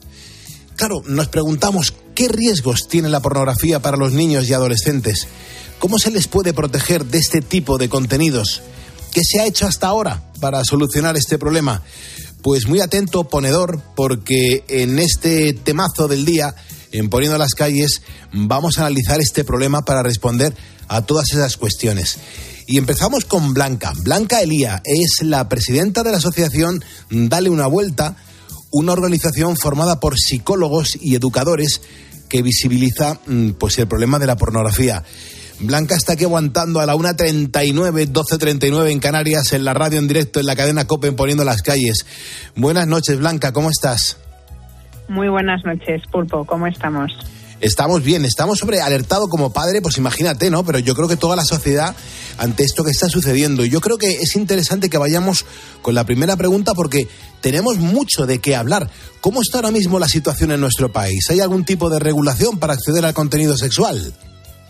Claro, 0.76 1.02
nos 1.06 1.28
preguntamos 1.28 1.94
qué 2.14 2.28
riesgos 2.28 2.88
tiene 2.88 3.08
la 3.08 3.20
pornografía 3.20 3.80
para 3.80 3.96
los 3.96 4.12
niños 4.12 4.48
y 4.48 4.52
adolescentes. 4.52 5.26
¿Cómo 5.78 5.98
se 5.98 6.10
les 6.10 6.28
puede 6.28 6.54
proteger 6.54 7.04
de 7.04 7.18
este 7.18 7.42
tipo 7.42 7.76
de 7.78 7.88
contenidos? 7.88 8.62
¿Qué 9.12 9.22
se 9.22 9.40
ha 9.40 9.46
hecho 9.46 9.66
hasta 9.66 9.88
ahora 9.88 10.22
para 10.40 10.64
solucionar 10.64 11.16
este 11.16 11.38
problema? 11.38 11.82
Pues 12.42 12.66
muy 12.66 12.80
atento, 12.80 13.24
ponedor, 13.24 13.82
porque 13.94 14.64
en 14.68 14.98
este 14.98 15.52
temazo 15.52 16.08
del 16.08 16.24
día, 16.24 16.54
en 16.92 17.08
Poniendo 17.08 17.38
las 17.38 17.54
calles, 17.54 18.02
vamos 18.32 18.78
a 18.78 18.82
analizar 18.82 19.20
este 19.20 19.44
problema 19.44 19.84
para 19.84 20.02
responder 20.02 20.54
a 20.88 21.02
todas 21.02 21.32
esas 21.32 21.56
cuestiones. 21.56 22.18
Y 22.66 22.78
empezamos 22.78 23.24
con 23.24 23.54
Blanca. 23.54 23.92
Blanca 24.02 24.40
Elía 24.40 24.82
es 24.84 25.22
la 25.22 25.48
presidenta 25.48 26.02
de 26.02 26.12
la 26.12 26.18
asociación 26.18 26.82
Dale 27.10 27.50
una 27.50 27.66
vuelta, 27.66 28.16
una 28.70 28.92
organización 28.92 29.56
formada 29.56 30.00
por 30.00 30.18
psicólogos 30.18 30.98
y 31.00 31.14
educadores 31.14 31.82
que 32.28 32.42
visibiliza 32.42 33.20
mm, 33.26 33.50
pues 33.52 33.78
el 33.78 33.86
problema 33.86 34.18
de 34.18 34.26
la 34.26 34.36
pornografía. 34.36 35.02
Blanca 35.60 35.94
está 35.94 36.14
aquí 36.14 36.24
aguantando 36.24 36.80
a 36.80 36.86
la 36.86 36.94
1.39, 36.94 38.12
12.39 38.12 38.90
en 38.90 39.00
Canarias, 39.00 39.52
en 39.52 39.64
la 39.64 39.72
radio 39.72 39.98
en 39.98 40.08
directo, 40.08 40.40
en 40.40 40.46
la 40.46 40.56
cadena 40.56 40.86
Copen, 40.86 41.16
poniendo 41.16 41.44
las 41.44 41.62
calles. 41.62 42.04
Buenas 42.56 42.86
noches, 42.86 43.18
Blanca, 43.18 43.52
¿cómo 43.52 43.70
estás? 43.70 44.18
Muy 45.08 45.28
buenas 45.28 45.64
noches, 45.64 46.02
Pulpo, 46.10 46.44
¿cómo 46.44 46.66
estamos? 46.66 47.12
Estamos 47.64 48.04
bien, 48.04 48.26
estamos 48.26 48.58
sobre 48.58 48.82
alertado 48.82 49.26
como 49.26 49.50
padre, 49.50 49.80
pues 49.80 49.96
imagínate, 49.96 50.50
¿no? 50.50 50.66
Pero 50.66 50.80
yo 50.80 50.94
creo 50.94 51.08
que 51.08 51.16
toda 51.16 51.34
la 51.34 51.46
sociedad 51.46 51.96
ante 52.36 52.62
esto 52.62 52.84
que 52.84 52.90
está 52.90 53.08
sucediendo. 53.08 53.64
Yo 53.64 53.80
creo 53.80 53.96
que 53.96 54.10
es 54.20 54.36
interesante 54.36 54.90
que 54.90 54.98
vayamos 54.98 55.46
con 55.80 55.94
la 55.94 56.04
primera 56.04 56.36
pregunta 56.36 56.74
porque 56.74 57.08
tenemos 57.40 57.78
mucho 57.78 58.26
de 58.26 58.38
qué 58.38 58.54
hablar. 58.54 58.90
¿Cómo 59.22 59.40
está 59.40 59.56
ahora 59.56 59.70
mismo 59.70 59.98
la 59.98 60.08
situación 60.08 60.50
en 60.50 60.60
nuestro 60.60 60.92
país? 60.92 61.30
¿Hay 61.30 61.40
algún 61.40 61.64
tipo 61.64 61.88
de 61.88 62.00
regulación 62.00 62.58
para 62.58 62.74
acceder 62.74 63.06
al 63.06 63.14
contenido 63.14 63.56
sexual? 63.56 64.12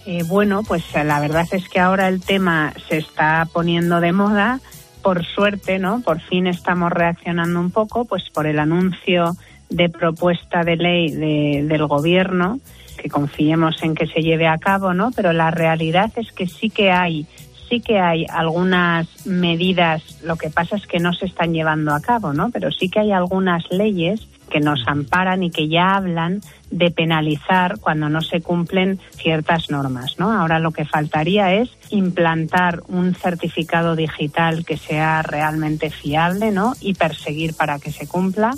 Eh, 0.07 0.23
bueno, 0.23 0.63
pues 0.63 0.85
eh, 0.95 1.03
la 1.03 1.19
verdad 1.19 1.49
es 1.51 1.69
que 1.69 1.81
ahora 1.81 2.07
el 2.07 2.21
tema 2.21 2.73
se 2.89 2.99
está 2.99 3.49
poniendo 3.53 4.01
de 4.01 4.13
moda. 4.13 4.61
Por 5.03 5.27
suerte, 5.27 5.81
¿no? 5.81 6.01
Por 6.01 6.21
fin 6.21 6.47
estamos 6.47 6.93
reaccionando 6.93 7.59
un 7.59 7.73
poco, 7.73 8.05
pues 8.05 8.23
por 8.33 8.47
el 8.47 8.61
anuncio 8.61 9.37
de 9.69 9.89
propuesta 9.89 10.63
de 10.63 10.77
ley 10.77 11.11
del 11.11 11.87
gobierno, 11.89 12.61
que 13.05 13.11
confiemos 13.11 13.83
en 13.83 13.95
que 13.95 14.07
se 14.07 14.23
lleve 14.23 14.47
a 14.47 14.57
cabo, 14.57 14.95
¿no? 14.95 15.11
Pero 15.15 15.35
la 15.35 15.51
realidad 15.51 16.11
es 16.17 16.33
que 16.33 16.47
sí 16.47 16.71
que 16.71 16.91
hay 16.91 17.27
sí 17.69 17.81
que 17.81 17.99
hay 17.99 18.25
algunas 18.31 19.27
medidas, 19.27 20.23
lo 20.23 20.37
que 20.37 20.49
pasa 20.49 20.77
es 20.77 20.87
que 20.87 21.01
no 21.01 21.13
se 21.13 21.27
están 21.27 21.53
llevando 21.53 21.95
a 21.95 22.01
cabo, 22.01 22.33
¿no? 22.33 22.51
Pero 22.51 22.71
sí 22.71 22.89
que 22.89 23.01
hay 23.01 23.13
algunas 23.13 23.71
leyes 23.71 24.27
que 24.51 24.61
nos 24.61 24.87
amparan 24.87 25.43
y 25.43 25.51
que 25.51 25.69
ya 25.69 25.97
hablan 25.97 26.41
de 26.71 26.91
penalizar 26.91 27.79
cuando 27.79 28.09
no 28.09 28.23
se 28.23 28.41
cumplen 28.41 28.99
ciertas 29.17 29.71
normas, 29.71 30.19
¿no? 30.19 30.33
Ahora 30.33 30.59
lo 30.59 30.71
que 30.71 30.87
faltaría 30.87 31.53
es 31.55 31.71
implantar 31.91 32.81
un 32.89 33.15
certificado 33.15 33.97
digital 33.97 34.65
que 34.65 34.79
sea 34.79 35.21
realmente 35.21 35.91
fiable, 35.91 36.53
¿no? 36.53 36.73
Y 36.81 36.95
perseguir 36.95 37.55
para 37.55 37.79
que 37.79 37.93
se 37.93 38.07
cumpla. 38.07 38.55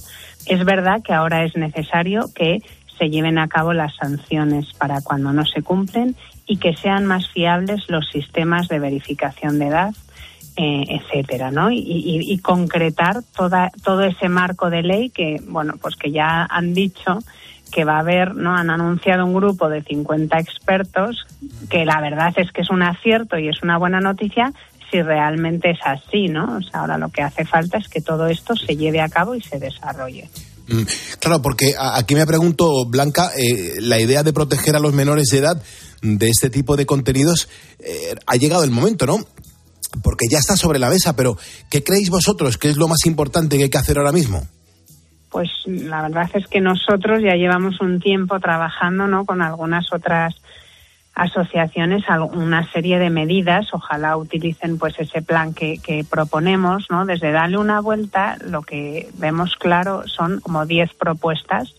Es 0.46 0.64
verdad 0.64 1.02
que 1.02 1.12
ahora 1.12 1.44
es 1.44 1.56
necesario 1.56 2.30
que 2.32 2.60
se 2.98 3.10
lleven 3.10 3.38
a 3.38 3.48
cabo 3.48 3.72
las 3.72 3.94
sanciones 3.96 4.72
para 4.74 5.00
cuando 5.00 5.32
no 5.32 5.44
se 5.44 5.62
cumplen 5.62 6.16
y 6.46 6.58
que 6.58 6.76
sean 6.76 7.06
más 7.06 7.28
fiables 7.28 7.88
los 7.88 8.08
sistemas 8.08 8.68
de 8.68 8.78
verificación 8.78 9.58
de 9.58 9.66
edad 9.66 9.94
eh, 10.58 10.84
etcétera, 10.88 11.50
¿no? 11.50 11.70
Y, 11.70 12.38
concretar 12.42 13.22
toda, 13.36 13.70
todo 13.84 14.04
ese 14.04 14.30
marco 14.30 14.70
de 14.70 14.82
ley 14.82 15.10
que, 15.10 15.36
bueno, 15.46 15.74
pues 15.78 15.96
que 15.96 16.10
ya 16.10 16.46
han 16.48 16.72
dicho 16.72 17.18
que 17.70 17.84
va 17.84 17.96
a 17.96 17.98
haber, 17.98 18.34
¿no? 18.34 18.56
Han 18.56 18.70
anunciado 18.70 19.26
un 19.26 19.34
grupo 19.34 19.68
de 19.68 19.82
50 19.82 20.38
expertos 20.38 21.26
que 21.68 21.84
la 21.84 22.00
verdad 22.00 22.32
es 22.36 22.52
que 22.52 22.62
es 22.62 22.70
un 22.70 22.82
acierto 22.82 23.36
y 23.38 23.48
es 23.48 23.62
una 23.62 23.76
buena 23.76 24.00
noticia 24.00 24.54
si 24.90 25.02
realmente 25.02 25.72
es 25.72 25.80
así, 25.84 26.28
¿no? 26.28 26.56
O 26.56 26.62
sea, 26.62 26.80
ahora 26.80 26.96
lo 26.96 27.10
que 27.10 27.20
hace 27.20 27.44
falta 27.44 27.76
es 27.76 27.88
que 27.88 28.00
todo 28.00 28.26
esto 28.26 28.56
se 28.56 28.76
lleve 28.76 29.02
a 29.02 29.10
cabo 29.10 29.34
y 29.34 29.42
se 29.42 29.58
desarrolle. 29.58 30.30
Mm, 30.68 30.82
claro, 31.20 31.42
porque 31.42 31.74
aquí 31.78 32.14
me 32.14 32.26
pregunto, 32.26 32.86
Blanca, 32.86 33.30
eh, 33.36 33.74
la 33.80 34.00
idea 34.00 34.22
de 34.22 34.32
proteger 34.32 34.76
a 34.76 34.80
los 34.80 34.92
menores 34.92 35.28
de 35.28 35.38
edad 35.38 35.62
de 36.02 36.28
este 36.28 36.50
tipo 36.50 36.76
de 36.76 36.86
contenidos 36.86 37.48
eh, 37.78 38.14
ha 38.26 38.36
llegado 38.36 38.64
el 38.64 38.70
momento, 38.70 39.06
¿no? 39.06 39.24
porque 40.02 40.26
ya 40.30 40.38
está 40.38 40.56
sobre 40.56 40.78
la 40.78 40.90
mesa, 40.90 41.14
pero 41.16 41.36
¿qué 41.70 41.82
creéis 41.82 42.10
vosotros 42.10 42.58
que 42.58 42.68
es 42.68 42.76
lo 42.76 42.88
más 42.88 43.06
importante 43.06 43.56
que 43.56 43.64
hay 43.64 43.70
que 43.70 43.78
hacer 43.78 43.98
ahora 43.98 44.12
mismo? 44.12 44.46
Pues 45.30 45.48
la 45.66 46.02
verdad 46.02 46.30
es 46.34 46.46
que 46.46 46.60
nosotros 46.60 47.22
ya 47.22 47.34
llevamos 47.34 47.80
un 47.80 48.00
tiempo 48.00 48.38
trabajando 48.40 49.06
¿no? 49.06 49.24
con 49.24 49.42
algunas 49.42 49.92
otras 49.92 50.34
asociaciones 51.16 52.04
una 52.34 52.70
serie 52.70 52.98
de 52.98 53.08
medidas, 53.08 53.72
ojalá 53.72 54.18
utilicen 54.18 54.78
pues 54.78 55.00
ese 55.00 55.22
plan 55.22 55.54
que, 55.54 55.78
que, 55.78 56.04
proponemos, 56.04 56.88
¿no? 56.90 57.06
Desde 57.06 57.32
darle 57.32 57.56
una 57.56 57.80
vuelta, 57.80 58.36
lo 58.44 58.60
que 58.60 59.08
vemos 59.14 59.56
claro 59.56 60.06
son 60.06 60.40
como 60.40 60.66
10 60.66 60.92
propuestas. 60.94 61.74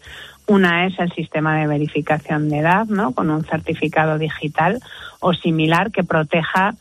Una 0.48 0.88
es 0.88 0.98
el 0.98 1.12
sistema 1.12 1.56
de 1.56 1.67
verificación 1.67 2.50
de 2.50 2.60
edad, 2.60 2.88
¿no? 2.88 3.12
Con 3.12 3.29
un 3.29 3.46
certificado 3.46 4.17
digital 4.17 4.79
o 5.20 5.34
similar 5.34 5.91
que 5.91 6.03
proteja 6.03 6.74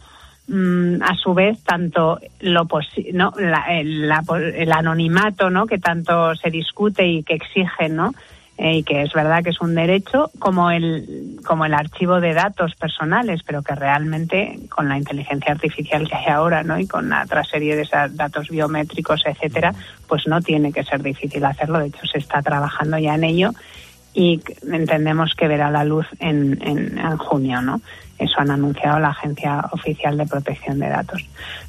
Mm, 0.48 1.02
a 1.02 1.16
su 1.16 1.34
vez 1.34 1.60
tanto 1.64 2.20
lo 2.38 2.68
no 3.12 3.32
el, 3.36 4.12
el, 4.54 4.72
anonimato 4.72 5.50
no 5.50 5.66
que 5.66 5.78
tanto 5.78 6.36
se 6.36 6.50
discute 6.50 7.04
y 7.04 7.24
que 7.24 7.34
exigen 7.34 7.96
no 7.96 8.10
eh, 8.10 8.14
y 8.58 8.82
que 8.84 9.02
es 9.02 9.12
verdad 9.12 9.42
que 9.44 9.50
es 9.50 9.60
un 9.60 9.74
derecho 9.74 10.30
como 10.38 10.70
el 10.70 11.36
como 11.44 11.66
el 11.66 11.74
archivo 11.74 12.20
de 12.20 12.32
datos 12.32 12.74
personales 12.74 13.42
pero 13.42 13.62
que 13.62 13.74
realmente 13.74 14.58
con 14.70 14.88
la 14.88 14.96
inteligencia 14.96 15.52
artificial 15.52 16.08
que 16.08 16.16
hay 16.16 16.26
ahora 16.26 16.62
no 16.62 16.78
y 16.78 16.86
con 16.86 17.12
otra 17.12 17.44
serie 17.44 17.76
de 17.76 17.86
datos 18.12 18.48
biométricos 18.48 19.24
etcétera 19.26 19.74
pues 20.08 20.26
no 20.26 20.40
tiene 20.40 20.72
que 20.72 20.84
ser 20.84 21.02
difícil 21.02 21.44
hacerlo. 21.44 21.80
De 21.80 21.88
hecho 21.88 22.06
se 22.06 22.18
está 22.18 22.40
trabajando 22.40 22.98
ya 22.98 23.14
en 23.14 23.24
ello 23.24 23.50
y 24.14 24.40
entendemos 24.72 25.34
que 25.34 25.48
verá 25.48 25.70
la 25.70 25.84
luz 25.84 26.06
en, 26.18 26.58
en, 26.62 26.98
en 26.98 27.16
junio 27.18 27.60
no 27.60 27.82
eso 28.18 28.40
han 28.40 28.50
anunciado 28.50 28.98
la 28.98 29.08
Agencia 29.08 29.64
Oficial 29.72 30.16
de 30.16 30.26
Protección 30.26 30.78
de 30.78 30.88
Datos. 30.88 31.22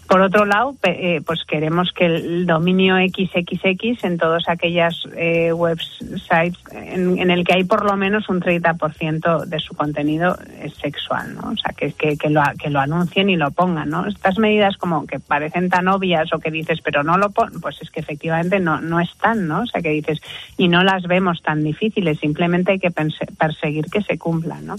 Por 0.07 0.21
otro 0.21 0.45
lado, 0.45 0.73
eh, 0.83 1.21
pues 1.25 1.43
queremos 1.43 1.91
que 1.91 2.05
el 2.05 2.45
dominio 2.45 2.95
XXX 2.95 4.05
en 4.05 4.17
todas 4.17 4.47
aquellas 4.47 5.05
eh, 5.17 5.51
websites 5.51 6.57
en, 6.71 7.29
el 7.29 7.43
que 7.43 7.55
hay 7.55 7.63
por 7.65 7.83
lo 7.83 7.97
menos 7.97 8.29
un 8.29 8.39
30% 8.39 9.45
de 9.45 9.59
su 9.59 9.75
contenido 9.75 10.37
es 10.61 10.73
sexual, 10.75 11.35
¿no? 11.35 11.49
O 11.49 11.57
sea, 11.57 11.73
que, 11.75 11.91
que, 11.91 12.29
lo, 12.29 12.41
que 12.57 12.69
lo 12.69 12.79
anuncien 12.79 13.29
y 13.29 13.35
lo 13.35 13.51
pongan, 13.51 13.89
¿no? 13.89 14.07
Estas 14.07 14.39
medidas 14.39 14.77
como 14.77 15.05
que 15.05 15.19
parecen 15.19 15.69
tan 15.69 15.89
obvias 15.89 16.31
o 16.33 16.39
que 16.39 16.51
dices, 16.51 16.79
pero 16.81 17.03
no 17.03 17.17
lo 17.17 17.31
ponen, 17.31 17.59
pues 17.59 17.81
es 17.81 17.91
que 17.91 17.99
efectivamente 17.99 18.61
no, 18.61 18.79
no 18.79 19.01
están, 19.01 19.47
¿no? 19.47 19.61
O 19.61 19.65
sea, 19.65 19.81
que 19.81 19.89
dices, 19.89 20.21
y 20.57 20.69
no 20.69 20.83
las 20.83 21.03
vemos 21.03 21.41
tan 21.41 21.65
difíciles, 21.65 22.19
simplemente 22.19 22.71
hay 22.71 22.79
que 22.79 22.91
perseguir 22.91 23.85
que 23.91 24.01
se 24.01 24.17
cumplan, 24.17 24.65
¿no? 24.65 24.75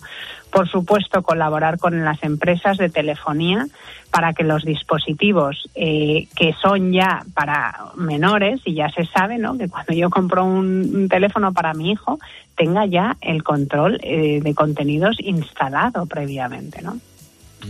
Por 0.51 0.67
supuesto, 0.69 1.23
colaborar 1.23 1.79
con 1.79 2.03
las 2.05 2.23
empresas 2.23 2.79
de 2.79 2.89
telefonía 2.89 3.67
para 4.11 4.33
que 4.33 4.45
los 4.45 4.65
dispositivos 4.65 5.69
eh, 5.75 6.29
que 6.35 6.55
son 6.61 6.93
ya 6.93 7.25
para 7.35 7.75
menores, 7.97 8.61
y 8.65 8.75
ya 8.75 8.89
se 8.91 9.05
sabe 9.07 9.39
¿no? 9.39 9.59
que 9.59 9.69
cuando 9.69 9.93
yo 9.93 10.11
compro 10.11 10.45
un, 10.45 11.09
teléfono 11.09 11.53
para 11.53 11.75
mi 11.75 11.93
hijo, 11.93 12.19
tenga 12.57 12.87
ya 12.87 13.17
el 13.21 13.43
control 13.43 13.99
eh, 14.03 14.41
de 14.43 14.55
contenidos 14.55 15.17
instalado 15.21 16.07
previamente. 16.07 16.83
¿no? 16.83 16.99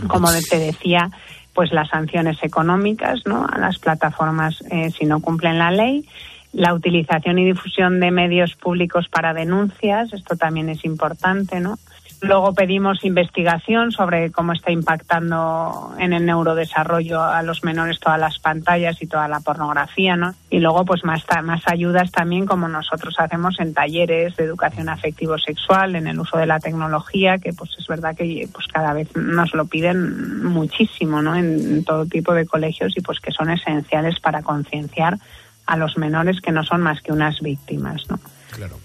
Como 0.06 0.28
te 0.48 0.58
decía, 0.58 1.10
pues 1.54 1.72
las 1.72 1.88
sanciones 1.88 2.38
económicas 2.42 3.20
¿no? 3.26 3.46
a 3.46 3.58
las 3.58 3.78
plataformas 3.78 4.62
eh, 4.70 4.90
si 4.90 5.06
no 5.06 5.20
cumplen 5.20 5.58
la 5.58 5.70
ley 5.70 6.06
la 6.52 6.74
utilización 6.74 7.38
y 7.38 7.44
difusión 7.44 8.00
de 8.00 8.10
medios 8.10 8.54
públicos 8.54 9.06
para 9.08 9.34
denuncias, 9.34 10.12
esto 10.12 10.36
también 10.36 10.68
es 10.68 10.84
importante, 10.84 11.60
¿no? 11.60 11.78
Luego 12.20 12.52
pedimos 12.52 13.04
investigación 13.04 13.92
sobre 13.92 14.32
cómo 14.32 14.52
está 14.52 14.72
impactando 14.72 15.94
en 15.98 16.12
el 16.12 16.26
neurodesarrollo 16.26 17.22
a 17.22 17.42
los 17.42 17.62
menores 17.62 18.00
todas 18.00 18.18
las 18.18 18.40
pantallas 18.40 19.00
y 19.00 19.06
toda 19.06 19.28
la 19.28 19.38
pornografía, 19.38 20.16
¿no? 20.16 20.34
Y 20.50 20.58
luego, 20.58 20.84
pues 20.84 21.04
más, 21.04 21.22
más 21.44 21.62
ayudas 21.66 22.10
también, 22.10 22.44
como 22.44 22.66
nosotros 22.66 23.14
hacemos 23.18 23.60
en 23.60 23.72
talleres 23.72 24.34
de 24.36 24.44
educación 24.44 24.88
afectivo-sexual, 24.88 25.94
en 25.94 26.08
el 26.08 26.18
uso 26.18 26.38
de 26.38 26.46
la 26.46 26.58
tecnología, 26.58 27.38
que 27.38 27.52
pues 27.52 27.70
es 27.78 27.86
verdad 27.86 28.16
que 28.16 28.48
pues 28.52 28.66
cada 28.66 28.92
vez 28.94 29.14
nos 29.14 29.54
lo 29.54 29.66
piden 29.66 30.44
muchísimo, 30.44 31.22
¿no? 31.22 31.36
En 31.36 31.84
todo 31.84 32.04
tipo 32.06 32.34
de 32.34 32.46
colegios 32.46 32.94
y 32.96 33.00
pues 33.00 33.20
que 33.20 33.30
son 33.30 33.50
esenciales 33.50 34.18
para 34.18 34.42
concienciar 34.42 35.18
a 35.66 35.76
los 35.76 35.96
menores 35.96 36.40
que 36.40 36.50
no 36.50 36.64
son 36.64 36.80
más 36.80 37.00
que 37.00 37.12
unas 37.12 37.40
víctimas, 37.40 38.02
¿no? 38.08 38.18
Claro. 38.50 38.76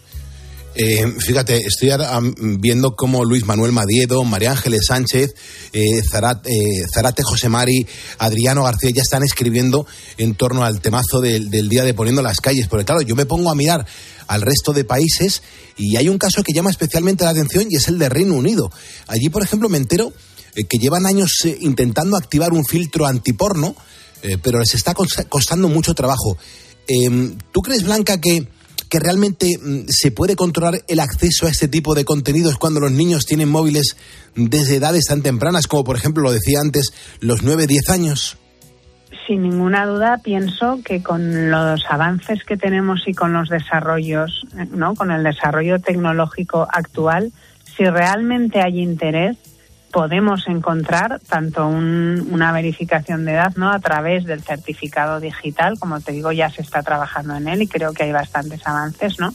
Eh, 0.76 1.06
fíjate, 1.20 1.58
estoy 1.58 1.92
viendo 2.60 2.96
cómo 2.96 3.24
Luis 3.26 3.46
Manuel 3.46 3.72
Madiedo, 3.72 4.24
María 4.24 4.52
Ángeles 4.52 4.88
Sánchez, 4.88 5.36
eh, 5.72 6.02
Zarate, 6.10 6.52
eh, 6.52 6.86
Zarate 6.92 7.22
José 7.24 7.48
Mari, 7.48 7.86
Adriano 8.18 8.64
García 8.64 8.90
ya 8.90 9.04
están 9.04 9.24
escribiendo 9.24 9.86
en 10.18 10.34
torno 10.34 10.64
al 10.64 10.82
temazo 10.82 11.22
del, 11.22 11.50
día 11.70 11.84
de 11.84 11.94
poniendo 11.94 12.24
las 12.24 12.42
calles. 12.42 12.68
Porque 12.68 12.86
claro, 12.86 13.02
yo 13.02 13.16
me 13.16 13.26
pongo 13.28 13.52
a 13.52 13.56
mirar 13.56 13.86
al 14.28 14.42
resto 14.42 14.74
de 14.74 14.84
países 14.84 15.44
y 15.78 15.96
hay 15.96 16.10
un 16.10 16.18
caso 16.18 16.42
que 16.42 16.54
llama 16.54 16.72
especialmente 16.72 17.24
la 17.24 17.32
atención 17.32 17.68
y 17.70 17.76
es 17.76 17.88
el 17.88 18.00
de 18.00 18.10
Reino 18.10 18.34
Unido. 18.34 18.72
Allí, 19.08 19.30
por 19.30 19.44
ejemplo, 19.44 19.70
me 19.70 19.78
entero 19.78 20.12
que 20.56 20.78
llevan 20.78 21.06
años 21.06 21.32
intentando 21.62 22.18
activar 22.18 22.54
un 22.54 22.66
filtro 22.66 23.06
antiporno, 23.06 23.76
pero 24.44 24.60
les 24.60 24.74
está 24.76 24.94
costando 24.94 25.68
mucho 25.68 25.94
trabajo. 25.94 26.38
¿Tú 27.52 27.62
crees, 27.62 27.84
Blanca, 27.84 28.22
que 28.22 28.48
que 28.94 29.00
realmente 29.00 29.48
mm, 29.60 29.86
se 29.88 30.12
puede 30.12 30.36
controlar 30.36 30.82
el 30.88 31.00
acceso 31.00 31.48
a 31.48 31.50
este 31.50 31.68
tipo 31.68 31.96
de 31.96 32.06
contenidos 32.06 32.60
cuando 32.60 32.80
los 32.80 32.92
niños 32.92 33.26
tienen 33.26 33.50
móviles 33.50 33.98
desde 34.36 34.76
edades 34.76 35.06
tan 35.06 35.24
tempranas, 35.24 35.66
como 35.66 35.84
por 35.84 35.96
ejemplo 35.96 36.22
lo 36.22 36.32
decía 36.32 36.60
antes, 36.64 36.94
los 37.20 37.42
9, 37.42 37.66
10 37.66 37.90
años? 37.90 38.38
Sin 39.26 39.42
ninguna 39.42 39.88
duda 39.88 40.20
pienso 40.24 40.80
que 40.86 41.02
con 41.02 41.50
los 41.50 41.82
avances 41.90 42.44
que 42.44 42.56
tenemos 42.56 43.08
y 43.08 43.16
con 43.16 43.34
los 43.34 43.50
desarrollos, 43.50 44.44
¿no? 44.70 44.94
con 44.94 45.10
el 45.10 45.24
desarrollo 45.24 45.80
tecnológico 45.80 46.68
actual, 46.72 47.32
si 47.76 47.86
realmente 47.86 48.62
hay 48.62 48.80
interés, 48.80 49.38
podemos 49.94 50.48
encontrar 50.48 51.22
tanto 51.30 51.68
una 51.68 52.52
verificación 52.52 53.26
de 53.26 53.34
edad 53.34 53.54
no 53.56 53.70
a 53.70 53.80
través 53.80 54.26
del 54.26 54.42
certificado 54.42 55.20
digital 55.20 55.78
como 55.80 56.02
te 56.02 56.12
digo 56.12 56.32
ya 56.32 56.50
se 56.50 56.64
está 56.64 56.82
trabajando 56.82 57.36
en 57.36 57.48
él 57.48 57.62
y 57.62 57.68
creo 57.68 57.94
que 57.94 58.04
hay 58.04 58.12
bastantes 58.12 58.68
avances 58.68 59.20
no 59.20 59.34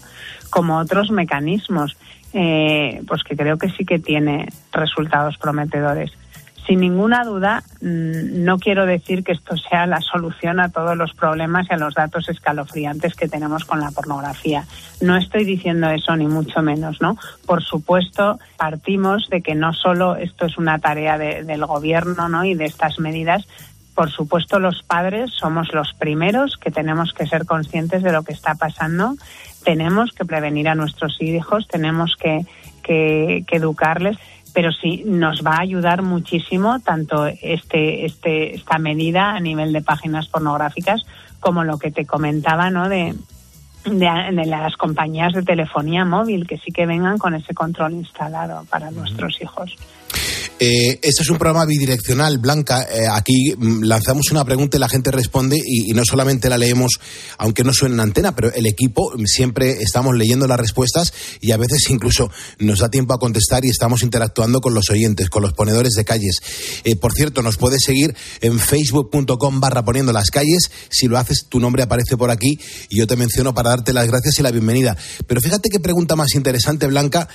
como 0.50 0.78
otros 0.78 1.12
mecanismos 1.12 1.96
eh, 2.32 3.02
pues 3.06 3.22
que 3.22 3.36
creo 3.36 3.56
que 3.56 3.70
sí 3.70 3.84
que 3.84 4.00
tiene 4.00 4.48
resultados 4.72 5.38
prometedores 5.38 6.10
sin 6.68 6.80
ninguna 6.80 7.24
duda, 7.24 7.64
mm, 7.80 8.44
no 8.44 8.58
quiero 8.58 8.84
decir 8.84 9.24
que 9.24 9.32
esto 9.32 9.56
sea 9.56 9.86
la 9.86 10.02
solución 10.02 10.60
a 10.60 10.68
todos 10.68 10.96
los 10.96 11.14
problemas 11.14 11.66
y 11.68 11.74
a 11.74 11.78
los 11.78 11.94
datos 11.94 12.28
escalofriantes 12.28 13.14
que 13.14 13.26
tenemos 13.26 13.64
con 13.64 13.80
la 13.80 13.90
pornografía. 13.90 14.66
No 15.00 15.16
estoy 15.16 15.46
diciendo 15.46 15.88
eso 15.88 16.14
ni 16.14 16.26
mucho 16.26 16.60
menos, 16.60 17.00
¿no? 17.00 17.16
Por 17.46 17.64
supuesto, 17.64 18.38
partimos 18.58 19.30
de 19.30 19.40
que 19.40 19.54
no 19.54 19.72
solo 19.72 20.16
esto 20.16 20.44
es 20.44 20.58
una 20.58 20.78
tarea 20.78 21.16
del 21.16 21.64
gobierno, 21.64 22.28
¿no? 22.28 22.44
Y 22.44 22.54
de 22.54 22.66
estas 22.66 22.98
medidas, 22.98 23.48
por 23.94 24.10
supuesto, 24.10 24.58
los 24.58 24.82
padres 24.82 25.32
somos 25.32 25.72
los 25.72 25.94
primeros 25.94 26.58
que 26.58 26.70
tenemos 26.70 27.14
que 27.14 27.26
ser 27.26 27.46
conscientes 27.46 28.02
de 28.02 28.12
lo 28.12 28.24
que 28.24 28.34
está 28.34 28.54
pasando. 28.56 29.14
Tenemos 29.64 30.12
que 30.12 30.26
prevenir 30.26 30.68
a 30.68 30.74
nuestros 30.74 31.20
hijos, 31.22 31.66
tenemos 31.66 32.14
que, 32.16 32.44
educarles 33.50 34.16
pero 34.52 34.72
sí 34.72 35.02
nos 35.06 35.44
va 35.44 35.56
a 35.56 35.60
ayudar 35.60 36.02
muchísimo 36.02 36.80
tanto 36.80 37.26
este, 37.26 38.04
este, 38.04 38.54
esta 38.54 38.78
medida 38.78 39.30
a 39.30 39.40
nivel 39.40 39.72
de 39.72 39.82
páginas 39.82 40.28
pornográficas 40.28 41.04
como 41.40 41.64
lo 41.64 41.78
que 41.78 41.90
te 41.90 42.04
comentaba, 42.04 42.70
¿no? 42.70 42.88
De, 42.88 43.14
de, 43.84 44.46
las 44.46 44.76
compañías 44.76 45.32
de 45.32 45.42
telefonía 45.42 46.04
móvil 46.04 46.46
que 46.46 46.58
sí 46.58 46.72
que 46.72 46.86
vengan 46.86 47.18
con 47.18 47.34
ese 47.34 47.54
control 47.54 47.92
instalado 47.92 48.64
para 48.70 48.90
nuestros 48.90 49.40
hijos. 49.40 49.76
Eh, 50.60 50.98
este 51.02 51.22
es 51.22 51.30
un 51.30 51.38
programa 51.38 51.64
bidireccional, 51.66 52.38
Blanca. 52.38 52.82
Eh, 52.82 53.06
aquí 53.08 53.54
mm, 53.56 53.84
lanzamos 53.84 54.32
una 54.32 54.44
pregunta 54.44 54.76
y 54.76 54.80
la 54.80 54.88
gente 54.88 55.12
responde 55.12 55.56
y, 55.64 55.92
no 55.92 56.02
solamente 56.04 56.48
la 56.48 56.58
leemos, 56.58 56.98
aunque 57.38 57.62
no 57.62 57.72
suene 57.72 57.94
en 57.94 58.00
antena, 58.00 58.34
pero 58.34 58.52
el 58.52 58.66
equipo 58.66 59.12
mm, 59.16 59.24
siempre 59.26 59.80
estamos 59.80 60.16
leyendo 60.16 60.48
las 60.48 60.58
respuestas 60.58 61.12
y 61.40 61.52
a 61.52 61.56
veces 61.56 61.88
incluso 61.90 62.28
nos 62.58 62.80
da 62.80 62.90
tiempo 62.90 63.14
a 63.14 63.18
contestar 63.18 63.64
y 63.64 63.68
estamos 63.68 64.02
interactuando 64.02 64.60
con 64.60 64.74
los 64.74 64.90
oyentes, 64.90 65.30
con 65.30 65.42
los 65.42 65.52
ponedores 65.52 65.92
de 65.92 66.04
calles. 66.04 66.38
Eh, 66.82 66.96
por 66.96 67.12
cierto, 67.12 67.42
nos 67.42 67.56
puedes 67.56 67.82
seguir 67.84 68.16
en 68.40 68.58
facebook.com 68.58 69.60
barra 69.60 69.84
poniendo 69.84 70.12
las 70.12 70.30
calles. 70.30 70.72
Si 70.90 71.06
lo 71.06 71.18
haces, 71.18 71.46
tu 71.48 71.60
nombre 71.60 71.84
aparece 71.84 72.16
por 72.16 72.32
aquí 72.32 72.58
y 72.88 72.98
yo 72.98 73.06
te 73.06 73.14
menciono 73.14 73.54
para 73.54 73.70
darte 73.70 73.92
las 73.92 74.08
gracias 74.08 74.40
y 74.40 74.42
la 74.42 74.50
bienvenida. 74.50 74.96
Pero 75.28 75.40
fíjate 75.40 75.68
qué 75.70 75.78
pregunta 75.78 76.16
más 76.16 76.34
interesante, 76.34 76.88
Blanca, 76.88 77.28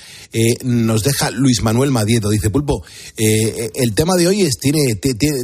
nos 0.62 1.02
deja 1.02 1.30
Luis 1.30 1.62
Manuel 1.62 1.90
Madieto. 1.90 2.28
Dice, 2.28 2.50
Pulpo, 2.50 2.84
eh, 3.16 3.70
el 3.74 3.94
tema 3.94 4.16
de 4.16 4.26
hoy 4.26 4.42
es, 4.42 4.58
tiene, 4.58 4.96
tiene, 4.96 5.42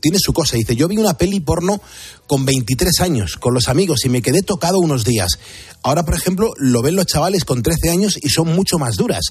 tiene, 0.00 0.18
su 0.18 0.32
cosa. 0.32 0.56
Dice, 0.56 0.76
yo 0.76 0.86
vi 0.86 0.98
una 0.98 1.14
peli 1.14 1.40
porno 1.40 1.80
con 2.26 2.44
23 2.44 3.00
años, 3.00 3.36
con 3.36 3.54
los 3.54 3.68
amigos, 3.68 4.04
y 4.04 4.08
me 4.08 4.22
quedé 4.22 4.42
tocado 4.42 4.78
unos 4.78 5.04
días. 5.04 5.38
Ahora, 5.82 6.04
por 6.04 6.14
ejemplo, 6.14 6.52
lo 6.58 6.82
ven 6.82 6.94
los 6.94 7.06
chavales 7.06 7.44
con 7.44 7.62
13 7.62 7.90
años 7.90 8.18
y 8.20 8.28
son 8.28 8.54
mucho 8.54 8.78
más 8.78 8.96
duras. 8.96 9.26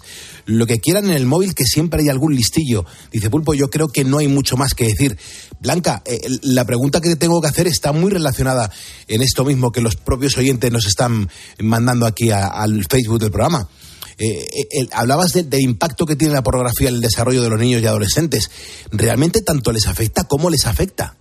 Lo 0.46 0.66
que 0.66 0.80
quieran 0.80 1.06
en 1.06 1.12
el 1.14 1.26
móvil, 1.26 1.56
que 1.56 1.66
siempre 1.66 2.02
hay 2.02 2.10
algún 2.10 2.36
listillo. 2.36 2.86
Dice 3.12 3.30
Pulpo, 3.30 3.54
yo 3.54 3.70
creo 3.70 3.88
que 3.88 4.04
no 4.04 4.18
hay 4.18 4.28
mucho 4.28 4.58
más 4.58 4.74
que 4.74 4.86
decir. 4.86 5.18
Blanca, 5.60 6.02
eh, 6.06 6.20
la 6.42 6.66
pregunta 6.66 7.00
que 7.00 7.16
tengo 7.16 7.42
que 7.42 7.48
hacer 7.48 7.68
está 7.68 7.92
muy 7.92 8.12
relacionada 8.12 8.72
en 9.08 9.22
esto 9.22 9.46
mismo 9.46 9.72
que 9.72 9.82
los 9.82 9.96
propios 9.96 10.38
oyentes 10.38 10.72
nos 10.72 10.86
están 10.88 11.30
mandando 11.60 12.06
aquí 12.06 12.32
al 12.32 12.86
Facebook 12.90 13.20
del 13.20 13.32
programa. 13.32 13.70
Eh, 14.18 14.48
eh 14.72 14.88
hablabas 14.94 15.34
del 15.34 15.62
impacto 15.62 16.06
que 16.06 16.16
tiene 16.16 16.34
la 16.34 16.42
pornografía 16.42 16.90
en 16.90 16.96
el 16.96 17.02
desarrollo 17.02 17.42
de 17.42 17.50
los 17.50 17.60
niños 17.60 17.82
y 17.82 17.86
adolescentes. 17.86 18.50
¿Realmente 18.92 19.42
tanto 19.42 19.72
les 19.72 19.88
afecta 19.88 20.24
como 20.28 20.50
les 20.50 20.66
afecta? 20.66 21.16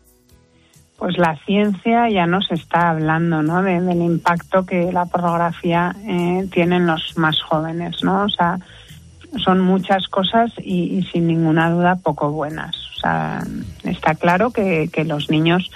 Pues 0.98 1.18
la 1.18 1.38
ciencia 1.44 2.08
ya 2.08 2.26
nos 2.26 2.50
está 2.50 2.88
hablando, 2.90 3.42
¿no? 3.42 3.62
del 3.62 4.00
impacto 4.00 4.64
que 4.64 4.90
la 4.92 5.04
pornografía 5.04 5.94
eh, 6.06 6.48
tiene 6.50 6.76
en 6.76 6.86
los 6.86 7.18
más 7.18 7.36
jóvenes, 7.42 8.02
¿no? 8.02 8.24
O 8.24 8.28
sea, 8.30 8.58
son 9.44 9.60
muchas 9.60 10.08
cosas 10.08 10.50
y, 10.56 11.06
sin 11.12 11.26
ninguna 11.26 11.70
duda 11.70 11.96
poco 11.96 12.30
buenas. 12.30 12.74
O 12.96 13.00
sea, 13.00 13.42
está 13.84 14.14
claro 14.14 14.52
que 14.52 14.88
los 15.04 15.28
niños 15.28 15.70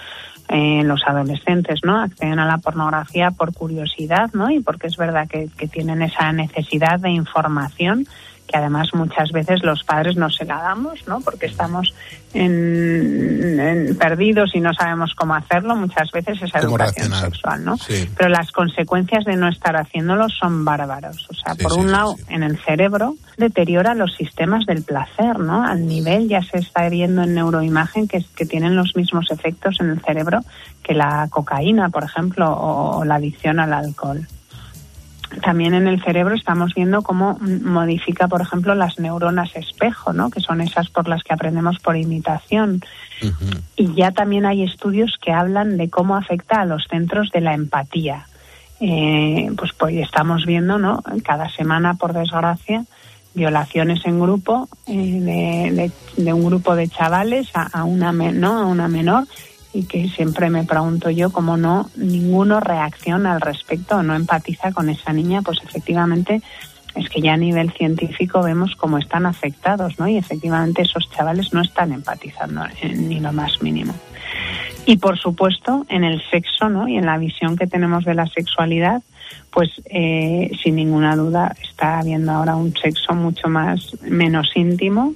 eh, 0.50 0.82
los 0.84 1.02
adolescentes, 1.06 1.80
¿no? 1.84 2.00
Acceden 2.00 2.40
a 2.40 2.46
la 2.46 2.58
pornografía 2.58 3.30
por 3.30 3.54
curiosidad, 3.54 4.30
¿no? 4.32 4.50
Y 4.50 4.60
porque 4.60 4.88
es 4.88 4.96
verdad 4.96 5.28
que, 5.28 5.48
que 5.56 5.68
tienen 5.68 6.02
esa 6.02 6.32
necesidad 6.32 6.98
de 6.98 7.10
información 7.10 8.06
que 8.50 8.58
además 8.58 8.88
muchas 8.94 9.30
veces 9.30 9.62
los 9.62 9.84
padres 9.84 10.16
no 10.16 10.28
se 10.28 10.44
la 10.44 10.56
damos, 10.56 11.06
¿no? 11.06 11.20
Porque 11.20 11.46
estamos 11.46 11.94
en, 12.34 13.96
perdidos 13.98 14.54
y 14.54 14.60
no 14.60 14.72
sabemos 14.74 15.14
cómo 15.14 15.34
hacerlo, 15.34 15.76
muchas 15.76 16.10
veces 16.10 16.42
es 16.42 16.54
educación 16.54 17.12
sexual, 17.12 17.64
¿no? 17.64 17.76
Pero 18.16 18.28
las 18.28 18.50
consecuencias 18.50 19.24
de 19.24 19.36
no 19.36 19.48
estar 19.48 19.76
haciéndolo 19.76 20.28
son 20.28 20.64
bárbaros. 20.64 21.28
O 21.30 21.34
sea, 21.34 21.54
por 21.54 21.74
un 21.74 21.92
lado, 21.92 22.16
en 22.28 22.42
el 22.42 22.58
cerebro 22.58 23.14
deteriora 23.36 23.94
los 23.94 24.14
sistemas 24.14 24.66
del 24.66 24.82
placer, 24.82 25.38
¿no? 25.38 25.64
Al 25.64 25.86
nivel 25.86 26.28
ya 26.28 26.42
se 26.42 26.58
está 26.58 26.88
viendo 26.88 27.22
en 27.22 27.34
neuroimagen 27.34 28.08
que, 28.08 28.24
que 28.34 28.46
tienen 28.46 28.74
los 28.74 28.96
mismos 28.96 29.30
efectos 29.30 29.76
en 29.80 29.90
el 29.90 30.00
cerebro 30.00 30.40
que 30.82 30.94
la 30.94 31.28
cocaína, 31.30 31.88
por 31.90 32.02
ejemplo, 32.02 32.52
o 32.52 33.04
la 33.04 33.16
adicción 33.16 33.60
al 33.60 33.72
alcohol 33.72 34.26
también 35.42 35.74
en 35.74 35.86
el 35.86 36.02
cerebro 36.02 36.34
estamos 36.34 36.74
viendo 36.74 37.02
cómo 37.02 37.38
modifica, 37.40 38.28
por 38.28 38.40
ejemplo, 38.40 38.74
las 38.74 38.98
neuronas 38.98 39.54
espejo, 39.54 40.12
¿no? 40.12 40.30
que 40.30 40.40
son 40.40 40.60
esas 40.60 40.90
por 40.90 41.08
las 41.08 41.22
que 41.22 41.32
aprendemos 41.32 41.78
por 41.78 41.96
imitación. 41.96 42.82
Y 43.76 43.94
ya 43.94 44.12
también 44.12 44.46
hay 44.46 44.62
estudios 44.62 45.16
que 45.20 45.32
hablan 45.32 45.76
de 45.76 45.90
cómo 45.90 46.16
afecta 46.16 46.60
a 46.60 46.64
los 46.64 46.86
centros 46.88 47.30
de 47.30 47.40
la 47.40 47.54
empatía. 47.54 48.26
Eh, 48.80 49.50
pues, 49.56 49.72
pues 49.74 49.96
estamos 49.96 50.46
viendo, 50.46 50.78
¿no? 50.78 51.02
Cada 51.22 51.50
semana, 51.50 51.94
por 51.94 52.14
desgracia, 52.14 52.84
violaciones 53.34 54.04
en 54.06 54.20
grupo 54.20 54.68
eh, 54.86 55.92
de, 56.16 56.32
un 56.32 56.44
grupo 56.46 56.74
de 56.74 56.88
chavales 56.88 57.50
a, 57.54 57.62
a 57.64 57.84
una, 57.84 58.10
¿no? 58.12 58.58
a 58.58 58.66
una 58.66 58.88
menor 58.88 59.26
y 59.72 59.84
que 59.84 60.08
siempre 60.08 60.50
me 60.50 60.64
pregunto 60.64 61.10
yo 61.10 61.30
cómo 61.30 61.56
no 61.56 61.90
ninguno 61.96 62.60
reacciona 62.60 63.34
al 63.34 63.40
respecto 63.40 64.02
no 64.02 64.14
empatiza 64.14 64.72
con 64.72 64.88
esa 64.88 65.12
niña, 65.12 65.42
pues 65.42 65.58
efectivamente 65.64 66.42
es 66.94 67.08
que 67.08 67.20
ya 67.20 67.34
a 67.34 67.36
nivel 67.36 67.70
científico 67.72 68.42
vemos 68.42 68.74
cómo 68.76 68.98
están 68.98 69.26
afectados, 69.26 69.98
¿no? 69.98 70.08
Y 70.08 70.16
efectivamente 70.16 70.82
esos 70.82 71.08
chavales 71.10 71.52
no 71.52 71.62
están 71.62 71.92
empatizando 71.92 72.62
ni 72.82 73.20
lo 73.20 73.32
más 73.32 73.62
mínimo. 73.62 73.94
Y 74.86 74.96
por 74.96 75.18
supuesto, 75.18 75.86
en 75.88 76.04
el 76.04 76.20
sexo, 76.30 76.68
¿no? 76.68 76.88
Y 76.88 76.96
en 76.96 77.06
la 77.06 77.18
visión 77.18 77.56
que 77.56 77.66
tenemos 77.66 78.04
de 78.04 78.14
la 78.14 78.26
sexualidad, 78.26 79.02
pues 79.50 79.70
eh, 79.86 80.50
sin 80.62 80.76
ninguna 80.76 81.14
duda 81.16 81.54
está 81.62 82.00
habiendo 82.00 82.32
ahora 82.32 82.56
un 82.56 82.74
sexo 82.74 83.14
mucho 83.14 83.48
más 83.48 83.96
menos 84.02 84.50
íntimo, 84.54 85.14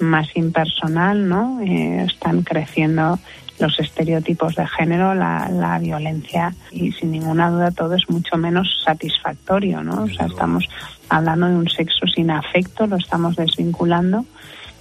más 0.00 0.28
impersonal, 0.34 1.28
¿no? 1.28 1.60
Eh, 1.60 2.04
están 2.04 2.42
creciendo 2.42 3.18
los 3.58 3.78
estereotipos 3.78 4.54
de 4.54 4.66
género, 4.66 5.14
la, 5.14 5.78
violencia 5.80 6.54
y 6.70 6.92
sin 6.92 7.12
ninguna 7.12 7.50
duda 7.50 7.70
todo 7.70 7.94
es 7.94 8.08
mucho 8.08 8.36
menos 8.36 8.82
satisfactorio, 8.84 9.82
¿no? 9.82 10.04
O 10.04 10.08
sea, 10.08 10.26
estamos 10.26 10.64
hablando 11.08 11.46
de 11.46 11.56
un 11.56 11.68
sexo 11.68 12.06
sin 12.06 12.30
afecto, 12.30 12.86
lo 12.86 12.96
estamos 12.96 13.36
desvinculando 13.36 14.24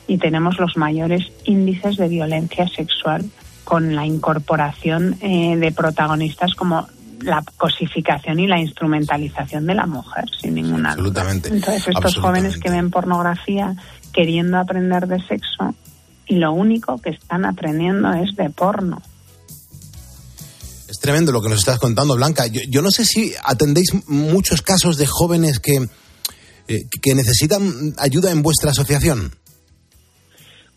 y 0.08 0.18
tenemos 0.18 0.60
los 0.60 0.78
mayores 0.78 1.24
índices 1.44 1.98
de 1.98 2.08
violencia 2.08 2.68
sexual 2.68 3.26
con 3.64 3.96
la 3.96 4.06
incorporación 4.06 5.18
eh, 5.22 5.58
de 5.58 5.72
protagonistas 5.72 6.54
como 6.54 6.88
la 7.22 7.44
cosificación 7.58 8.40
y 8.40 8.48
la 8.48 8.60
instrumentalización 8.60 9.66
de 9.66 9.76
la 9.76 9.86
mujer, 9.86 10.26
sin 10.40 10.56
ninguna 10.56 10.92
Absolutamente. 10.92 11.50
duda. 11.50 11.58
Entonces, 11.58 11.88
estos 11.88 12.18
jóvenes 12.18 12.58
que 12.58 12.70
ven 12.70 12.92
pornografía 12.92 13.76
queriendo 14.16 14.58
aprender 14.58 15.08
de 15.08 15.20
sexo, 15.28 15.76
y 16.28 16.36
lo 16.36 16.54
único 16.54 16.98
que 16.98 17.12
están 17.12 17.46
aprendiendo 17.46 18.12
es 18.14 18.36
de 18.36 18.50
porno. 18.50 19.02
Es 20.88 21.00
tremendo 21.00 21.32
lo 21.32 21.42
que 21.42 21.50
nos 21.50 21.60
estás 21.60 21.80
contando, 21.80 22.16
Blanca. 22.16 22.46
Yo, 22.48 22.82
no 22.82 22.92
sé 22.92 23.06
si 23.06 23.34
atendéis 23.44 23.90
muchos 24.08 24.62
casos 24.62 24.98
de 24.98 25.06
jóvenes 25.06 25.60
que, 25.60 25.88
eh, 26.68 26.84
que 27.02 27.16
necesitan 27.16 27.94
ayuda 27.98 28.32
en 28.32 28.42
vuestra 28.42 28.72
asociación. 28.72 29.34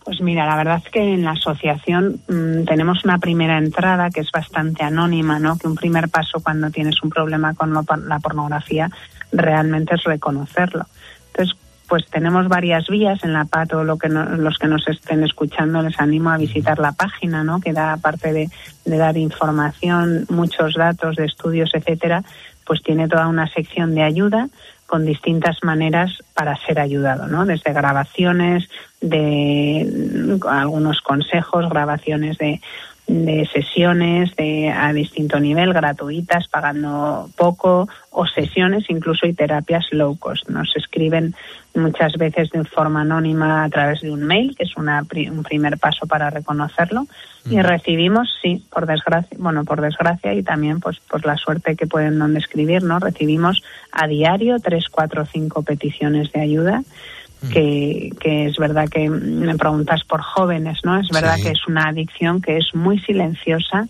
Pues 0.05 0.23
mira, 0.23 0.47
la 0.47 0.57
verdad 0.57 0.83
es 0.85 0.91
que 0.91 1.01
en 1.01 1.23
la 1.23 1.33
asociación 1.33 2.23
mm, 2.29 2.65
tenemos 2.65 3.05
una 3.05 3.19
primera 3.19 3.59
entrada 3.59 4.09
que 4.09 4.21
es 4.21 4.31
bastante 4.33 4.83
anónima, 4.83 5.39
¿no? 5.39 5.59
Que 5.59 5.69
un 5.69 5.75
primer 5.75 6.09
paso 6.09 6.41
cuando 6.41 6.71
tienes 6.71 7.03
un 7.03 7.11
problema 7.11 7.55
con 7.55 7.73
la 7.73 8.19
pornografía 8.19 8.91
realmente 9.31 9.95
es 9.95 10.03
reconocerlo. 10.05 10.87
Entonces, 11.27 11.55
pues 11.89 12.07
tenemos 12.07 12.49
varias 12.49 12.87
vías 12.89 13.25
en 13.25 13.33
la 13.33 13.45
PATO, 13.45 13.83
lo 13.83 13.97
que 13.97 14.09
los 14.09 14.59
que 14.59 14.69
nos 14.69 14.87
estén 14.89 15.25
escuchando 15.25 15.83
les 15.83 15.99
animo 15.99 16.31
a 16.31 16.37
visitar 16.37 16.79
la 16.79 16.93
página, 16.93 17.43
¿no? 17.45 17.61
Que 17.61 17.73
da 17.73 17.95
aparte 17.95 18.33
de, 18.33 18.49
de 18.85 18.97
dar 18.97 19.17
información, 19.17 20.27
muchos 20.29 20.75
datos 20.75 21.17
de 21.17 21.25
estudios, 21.25 21.71
etcétera, 21.73 22.23
pues 22.67 22.83
tiene 22.83 23.09
toda 23.09 23.29
una 23.29 23.47
sección 23.49 23.95
de 23.95 24.03
ayuda 24.03 24.49
con 24.87 25.05
distintas 25.05 25.59
maneras 25.63 26.11
para 26.35 26.57
ser 26.57 26.81
ayudado, 26.81 27.27
¿no? 27.27 27.45
Desde 27.45 27.73
grabaciones 27.73 28.69
de 29.01 30.39
algunos 30.49 31.01
consejos, 31.03 31.69
grabaciones 31.69 32.39
de 32.39 32.61
de 33.09 33.49
sesiones 33.51 34.37
de, 34.37 34.69
a 34.69 34.93
distinto 34.93 35.41
nivel, 35.41 35.73
gratuitas, 35.73 36.47
pagando 36.49 37.29
poco, 37.37 37.89
o 38.11 38.27
sesiones 38.27 38.85
incluso 38.89 39.27
y 39.27 39.33
terapias 39.33 39.87
low 39.93 40.17
cost. 40.19 40.49
Nos 40.51 40.77
escriben 40.77 41.35
muchas 41.75 42.13
veces 42.19 42.51
de 42.51 42.65
forma 42.65 43.01
anónima 43.01 43.65
a 43.65 43.71
través 43.71 44.03
de 44.03 44.11
un 44.11 44.25
mail, 44.25 44.55
que 44.55 44.65
es 44.65 44.77
una, 44.77 45.03
un 45.31 45.43
primer 45.43 45.79
paso 45.79 46.07
para 46.07 46.29
reconocerlo, 46.29 47.07
y 47.51 47.63
recibimos, 47.63 48.29
sí, 48.43 48.63
por 48.71 48.87
desgracia, 48.87 49.39
bueno, 49.41 49.65
por 49.65 49.81
desgracia 49.81 50.35
y 50.35 50.43
también 50.43 50.81
pues 50.81 51.01
por 51.01 51.25
la 51.25 51.37
suerte 51.39 51.77
que 51.77 51.87
pueden 51.87 52.19
donde 52.19 52.41
escribir, 52.41 52.83
¿no? 52.83 52.99
Recibimos 52.99 53.63
a 53.91 54.07
diario 54.07 54.59
tres, 54.61 54.85
cuatro, 54.91 55.25
cinco 55.25 55.63
peticiones 55.63 56.31
de 56.33 56.41
ayuda. 56.43 56.83
Que, 57.53 58.11
que, 58.21 58.47
es 58.47 58.57
verdad 58.57 58.89
que 58.89 59.09
me 59.09 59.57
preguntas 59.57 60.03
por 60.05 60.21
jóvenes, 60.23 60.79
¿no? 60.85 60.99
Es 60.99 61.09
verdad 61.11 61.37
que 61.43 61.51
es 61.51 61.67
una 61.67 61.89
adicción 61.89 62.41
que 62.41 62.57
es 62.57 62.75
muy 62.75 62.99
silenciosa 63.01 63.89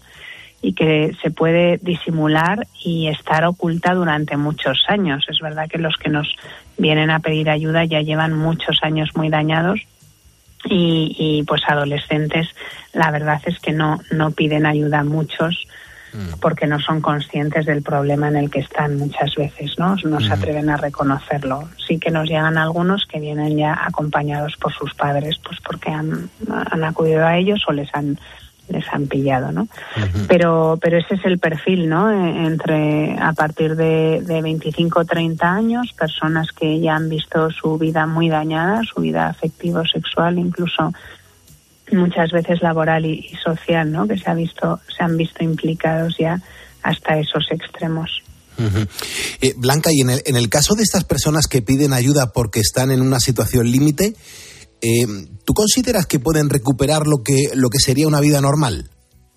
y 0.60 0.72
que 0.72 1.14
se 1.22 1.30
puede 1.30 1.78
disimular 1.78 2.66
y 2.82 3.08
estar 3.08 3.44
oculta 3.44 3.94
durante 3.94 4.36
muchos 4.36 4.84
años. 4.88 5.24
Es 5.28 5.40
verdad 5.40 5.68
que 5.68 5.78
los 5.78 5.96
que 5.96 6.10
nos 6.10 6.34
vienen 6.76 7.10
a 7.10 7.20
pedir 7.20 7.48
ayuda 7.48 7.84
ya 7.84 8.02
llevan 8.02 8.36
muchos 8.36 8.78
años 8.82 9.10
muy 9.14 9.28
dañados 9.28 9.80
y, 10.64 11.14
y 11.18 11.42
pues 11.44 11.62
adolescentes 11.68 12.48
la 12.92 13.10
verdad 13.10 13.40
es 13.46 13.58
que 13.60 13.72
no, 13.72 14.00
no 14.10 14.32
piden 14.32 14.66
ayuda 14.66 15.00
a 15.00 15.04
muchos 15.04 15.64
mm. 15.64 15.68
Porque 16.40 16.66
no 16.66 16.80
son 16.80 17.00
conscientes 17.00 17.66
del 17.66 17.82
problema 17.82 18.28
en 18.28 18.36
el 18.36 18.50
que 18.50 18.60
están 18.60 18.96
muchas 18.96 19.34
veces, 19.34 19.78
¿no? 19.78 19.96
No 20.04 20.20
se 20.20 20.28
mm. 20.28 20.32
atreven 20.32 20.70
a 20.70 20.76
reconocerlo. 20.76 21.68
Sí 21.86 21.98
que 21.98 22.10
nos 22.10 22.28
llegan 22.28 22.58
algunos 22.58 23.06
que 23.06 23.20
vienen 23.20 23.56
ya 23.56 23.78
acompañados 23.86 24.56
por 24.56 24.72
sus 24.72 24.94
padres, 24.94 25.38
pues 25.44 25.58
porque 25.60 25.90
han, 25.90 26.30
han 26.48 26.84
acudido 26.84 27.26
a 27.26 27.36
ellos 27.36 27.62
o 27.68 27.72
les 27.72 27.94
han 27.94 28.18
les 28.68 28.86
han 28.92 29.06
pillado, 29.06 29.50
¿no? 29.50 29.66
Pero 30.28 30.78
pero 30.80 30.98
ese 30.98 31.14
es 31.14 31.24
el 31.24 31.38
perfil, 31.38 31.88
¿no? 31.88 32.10
E, 32.10 32.46
entre 32.46 33.16
a 33.18 33.32
partir 33.32 33.76
de, 33.76 34.22
de 34.22 34.42
25 34.42 35.00
o 35.00 35.04
30 35.04 35.50
años, 35.50 35.94
personas 35.98 36.52
que 36.52 36.78
ya 36.80 36.96
han 36.96 37.08
visto 37.08 37.50
su 37.50 37.78
vida 37.78 38.06
muy 38.06 38.28
dañada, 38.28 38.82
su 38.82 39.00
vida 39.00 39.28
afectivo, 39.28 39.84
sexual, 39.86 40.38
incluso 40.38 40.92
muchas 41.92 42.30
veces 42.30 42.62
laboral 42.62 43.04
y, 43.06 43.30
social, 43.42 43.90
¿no? 43.90 44.06
Que 44.06 44.18
se 44.18 44.30
ha 44.30 44.34
visto 44.34 44.80
se 44.96 45.02
han 45.02 45.16
visto 45.16 45.42
implicados 45.44 46.16
ya 46.18 46.40
hasta 46.82 47.18
esos 47.18 47.46
extremos. 47.50 48.22
Eh, 49.40 49.54
Blanca, 49.56 49.90
y 49.92 50.00
en 50.00 50.10
el, 50.10 50.22
en 50.26 50.36
el 50.36 50.48
caso 50.48 50.74
de 50.74 50.82
estas 50.82 51.04
personas 51.04 51.46
que 51.46 51.62
piden 51.62 51.92
ayuda 51.92 52.32
porque 52.34 52.58
están 52.58 52.90
en 52.90 53.00
una 53.00 53.20
situación 53.20 53.70
límite, 53.70 54.14
eh, 54.80 55.06
¿Tú 55.44 55.54
consideras 55.54 56.06
que 56.06 56.20
pueden 56.20 56.50
recuperar 56.50 57.06
lo 57.06 57.22
que, 57.24 57.48
lo 57.54 57.70
que 57.70 57.78
sería 57.78 58.06
una 58.06 58.20
vida 58.20 58.40
normal? 58.40 58.90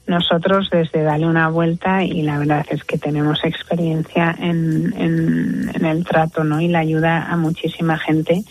Nosotros 0.07 0.67
desde 0.71 1.03
Dale 1.03 1.25
una 1.25 1.47
vuelta 1.49 2.03
y 2.03 2.21
la 2.21 2.37
verdad 2.37 2.65
es 2.69 2.83
que 2.83 2.97
tenemos 2.97 3.39
experiencia 3.43 4.35
en, 4.37 4.93
en, 4.97 5.85
el 5.85 6.03
trato 6.03 6.43
¿no? 6.43 6.59
y 6.59 6.67
la 6.67 6.79
ayuda 6.79 7.31
a 7.31 7.37
muchísima 7.37 7.97
gente, 7.97 8.41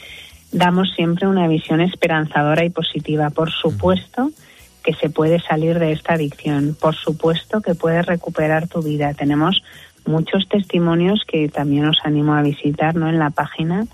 damos 0.52 0.92
siempre 0.94 1.26
una 1.26 1.48
visión 1.48 1.80
esperanzadora 1.80 2.64
y 2.64 2.70
positiva. 2.70 3.30
Por 3.30 3.50
supuesto 3.50 4.30
que 4.82 4.94
se 4.94 5.10
puede 5.10 5.40
salir 5.40 5.78
de 5.78 5.92
esta 5.92 6.14
adicción, 6.14 6.76
por 6.80 6.94
supuesto 6.94 7.60
que 7.60 7.74
puedes 7.74 8.06
recuperar 8.06 8.66
tu 8.66 8.82
vida. 8.82 9.14
Tenemos 9.14 9.62
muchos 10.06 10.48
testimonios 10.48 11.24
que 11.26 11.48
también 11.48 11.86
os 11.86 11.98
animo 12.04 12.34
a 12.34 12.42
visitar 12.42 12.94
¿no? 12.94 13.08
en 13.08 13.18
la 13.18 13.30
página 13.30 13.86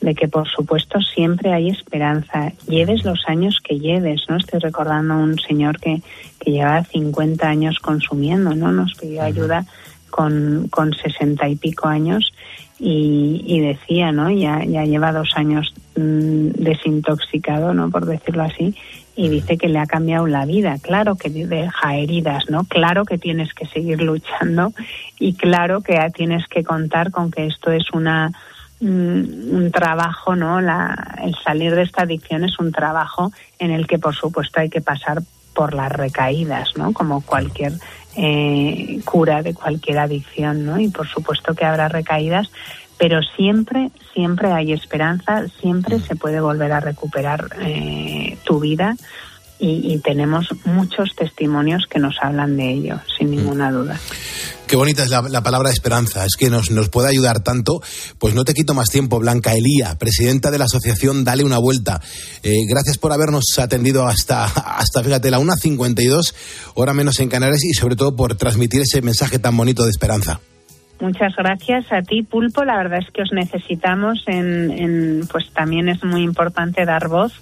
de 0.00 0.14
que 0.14 0.28
por 0.28 0.48
supuesto 0.48 1.00
siempre 1.00 1.52
hay 1.52 1.68
esperanza, 1.68 2.52
lleves 2.66 3.04
los 3.04 3.22
años 3.28 3.60
que 3.62 3.78
lleves, 3.78 4.22
¿no? 4.28 4.36
Estoy 4.36 4.58
recordando 4.58 5.14
a 5.14 5.18
un 5.18 5.38
señor 5.38 5.78
que, 5.78 6.02
que 6.40 6.50
llevaba 6.50 6.82
50 6.82 7.48
años 7.48 7.78
consumiendo, 7.78 8.52
¿no? 8.54 8.72
Nos 8.72 8.94
pidió 8.94 9.22
ayuda 9.22 9.64
con, 10.10 10.66
con 10.70 10.92
60 10.92 11.48
y 11.48 11.54
pico 11.54 11.86
años 11.86 12.32
y, 12.80 13.44
y 13.46 13.60
decía, 13.60 14.10
¿no? 14.10 14.28
Ya, 14.30 14.64
ya 14.64 14.84
lleva 14.84 15.12
dos 15.12 15.34
años 15.36 15.72
mm, 16.02 16.62
desintoxicado, 16.62 17.74
¿no? 17.74 17.90
Por 17.90 18.06
decirlo 18.06 18.42
así, 18.42 18.74
y 19.14 19.28
dice 19.28 19.58
que 19.58 19.68
le 19.68 19.78
ha 19.78 19.86
cambiado 19.86 20.26
la 20.26 20.46
vida. 20.46 20.76
Claro 20.80 21.16
que 21.16 21.30
deja 21.30 21.96
heridas, 21.96 22.44
¿no? 22.48 22.64
Claro 22.64 23.04
que 23.04 23.18
tienes 23.18 23.52
que 23.54 23.66
seguir 23.66 24.02
luchando 24.02 24.72
y 25.18 25.34
claro 25.34 25.80
que 25.80 25.98
tienes 26.14 26.46
que 26.48 26.64
contar 26.64 27.10
con 27.10 27.30
que 27.30 27.46
esto 27.46 27.70
es 27.72 27.90
una 27.92 28.32
un 28.80 29.70
trabajo, 29.72 30.34
¿no? 30.34 30.60
La, 30.60 31.14
el 31.22 31.36
salir 31.36 31.72
de 31.74 31.82
esta 31.82 32.02
adicción 32.02 32.42
es 32.42 32.58
un 32.58 32.72
trabajo 32.72 33.30
en 33.60 33.70
el 33.70 33.86
que, 33.86 34.00
por 34.00 34.14
supuesto, 34.16 34.58
hay 34.58 34.70
que 34.70 34.80
pasar 34.80 35.22
por 35.54 35.74
las 35.74 35.92
recaídas, 35.92 36.76
¿no? 36.76 36.92
Como 36.92 37.20
cualquier 37.20 37.74
eh, 38.16 39.00
cura 39.04 39.42
de 39.42 39.54
cualquier 39.54 39.98
adicción, 39.98 40.66
¿no? 40.66 40.78
Y 40.80 40.88
por 40.88 41.06
supuesto 41.06 41.54
que 41.54 41.64
habrá 41.64 41.88
recaídas, 41.88 42.50
pero 43.02 43.18
siempre, 43.36 43.90
siempre 44.14 44.52
hay 44.52 44.72
esperanza, 44.72 45.46
siempre 45.60 45.98
se 45.98 46.14
puede 46.14 46.40
volver 46.40 46.70
a 46.70 46.78
recuperar 46.78 47.48
eh, 47.60 48.38
tu 48.44 48.60
vida 48.60 48.94
y, 49.58 49.92
y, 49.92 49.98
tenemos 49.98 50.46
muchos 50.64 51.10
testimonios 51.16 51.86
que 51.90 51.98
nos 51.98 52.14
hablan 52.22 52.56
de 52.56 52.70
ello, 52.70 53.00
sin 53.18 53.32
ninguna 53.32 53.72
duda. 53.72 53.98
Qué 54.68 54.76
bonita 54.76 55.02
es 55.02 55.10
la, 55.10 55.42
palabra 55.42 55.70
esperanza, 55.70 56.24
es 56.24 56.36
que 56.36 56.48
nos, 56.48 56.70
nos 56.70 56.90
puede 56.90 57.08
ayudar 57.08 57.40
tanto. 57.40 57.82
Pues 58.20 58.34
no 58.34 58.44
te 58.44 58.54
quito 58.54 58.72
más 58.72 58.88
tiempo, 58.88 59.18
Blanca 59.18 59.52
Elía, 59.52 59.98
presidenta 59.98 60.52
de 60.52 60.58
la 60.58 60.66
asociación 60.66 61.24
Dale 61.24 61.42
una 61.42 61.58
Vuelta. 61.58 62.00
Eh, 62.44 62.52
gracias 62.68 62.98
por 62.98 63.12
habernos 63.12 63.58
atendido 63.58 64.06
hasta, 64.06 64.44
hasta, 64.44 65.02
fíjate, 65.02 65.28
la 65.32 65.40
1.52, 65.40 66.34
hora 66.74 66.94
menos 66.94 67.18
en 67.18 67.28
Canarias, 67.28 67.64
y 67.64 67.74
sobre 67.74 67.96
todo 67.96 68.14
por 68.14 68.36
transmitir 68.36 68.82
ese 68.82 69.02
mensaje 69.02 69.40
tan 69.40 69.56
bonito 69.56 69.82
de 69.82 69.90
esperanza. 69.90 70.38
Muchas 71.02 71.34
gracias 71.34 71.90
a 71.90 72.02
ti, 72.02 72.22
Pulpo. 72.22 72.64
La 72.64 72.76
verdad 72.76 73.00
es 73.00 73.10
que 73.10 73.22
os 73.22 73.32
necesitamos. 73.32 74.22
En, 74.28 75.26
pues 75.32 75.50
también 75.52 75.88
es 75.88 76.04
muy 76.04 76.22
importante 76.22 76.84
dar 76.84 77.08
voz 77.08 77.32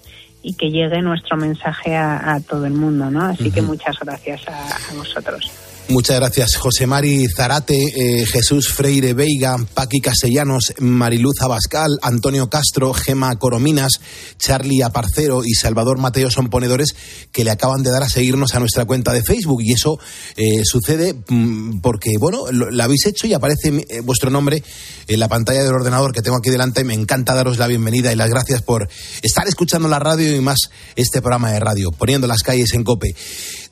y 0.42 0.54
que 0.54 0.70
llegue 0.70 1.02
nuestro 1.02 1.36
mensaje 1.36 1.94
a, 1.94 2.40
todo 2.48 2.64
el 2.64 2.72
mundo, 2.72 3.10
¿no? 3.10 3.20
Así 3.20 3.50
que 3.50 3.60
muchas 3.60 3.98
gracias 4.00 4.48
a, 4.48 4.92
a 4.92 4.94
vosotros. 4.96 5.69
Muchas 5.88 6.20
gracias, 6.20 6.56
José 6.56 6.86
Mari 6.86 7.26
Zarate, 7.34 7.74
eh, 7.74 8.24
Jesús 8.24 8.68
Freire 8.68 9.12
Veiga, 9.12 9.56
Paqui 9.74 10.00
Castellanos, 10.00 10.72
Mariluz 10.78 11.40
Abascal, 11.40 11.98
Antonio 12.02 12.48
Castro, 12.48 12.92
Gema 12.92 13.34
Corominas, 13.36 14.00
Charlie 14.38 14.82
Aparcero 14.82 15.42
y 15.44 15.54
Salvador 15.54 15.98
Mateo 15.98 16.30
son 16.30 16.48
ponedores 16.48 16.94
que 17.32 17.44
le 17.44 17.50
acaban 17.50 17.82
de 17.82 17.90
dar 17.90 18.04
a 18.04 18.08
seguirnos 18.08 18.54
a 18.54 18.60
nuestra 18.60 18.84
cuenta 18.84 19.12
de 19.12 19.22
Facebook. 19.22 19.62
Y 19.62 19.72
eso 19.72 19.98
eh, 20.36 20.62
sucede 20.64 21.14
mm, 21.28 21.80
porque, 21.80 22.10
bueno, 22.18 22.44
lo, 22.52 22.82
habéis 22.82 23.06
hecho 23.06 23.26
y 23.26 23.34
aparece 23.34 23.84
eh, 23.88 24.00
vuestro 24.00 24.30
nombre 24.30 24.62
en 25.08 25.20
la 25.20 25.28
pantalla 25.28 25.64
del 25.64 25.74
ordenador 25.74 26.12
que 26.12 26.22
tengo 26.22 26.36
aquí 26.36 26.50
delante. 26.50 26.84
Me 26.84 26.94
encanta 26.94 27.34
daros 27.34 27.58
la 27.58 27.66
bienvenida 27.66 28.12
y 28.12 28.16
las 28.16 28.30
gracias 28.30 28.62
por 28.62 28.88
estar 29.22 29.46
escuchando 29.48 29.88
la 29.88 29.98
radio 29.98 30.34
y 30.34 30.40
más 30.40 30.58
este 30.94 31.20
programa 31.20 31.50
de 31.50 31.60
radio, 31.60 31.90
poniendo 31.90 32.26
las 32.26 32.42
calles 32.42 32.74
en 32.74 32.84
cope. 32.84 33.14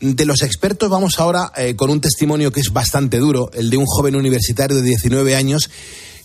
De 0.01 0.25
los 0.25 0.43
expertos 0.43 0.89
vamos 0.89 1.19
ahora 1.19 1.53
con 1.77 1.91
un 1.91 2.01
testimonio 2.01 2.53
que 2.53 2.61
es 2.61 2.73
bastante 2.73 3.19
duro, 3.19 3.51
el 3.53 3.69
de 3.71 3.77
un 3.77 3.87
joven 3.87 4.15
universitario 4.15 4.77
de 4.77 4.83
19 4.83 5.35
años 5.35 5.71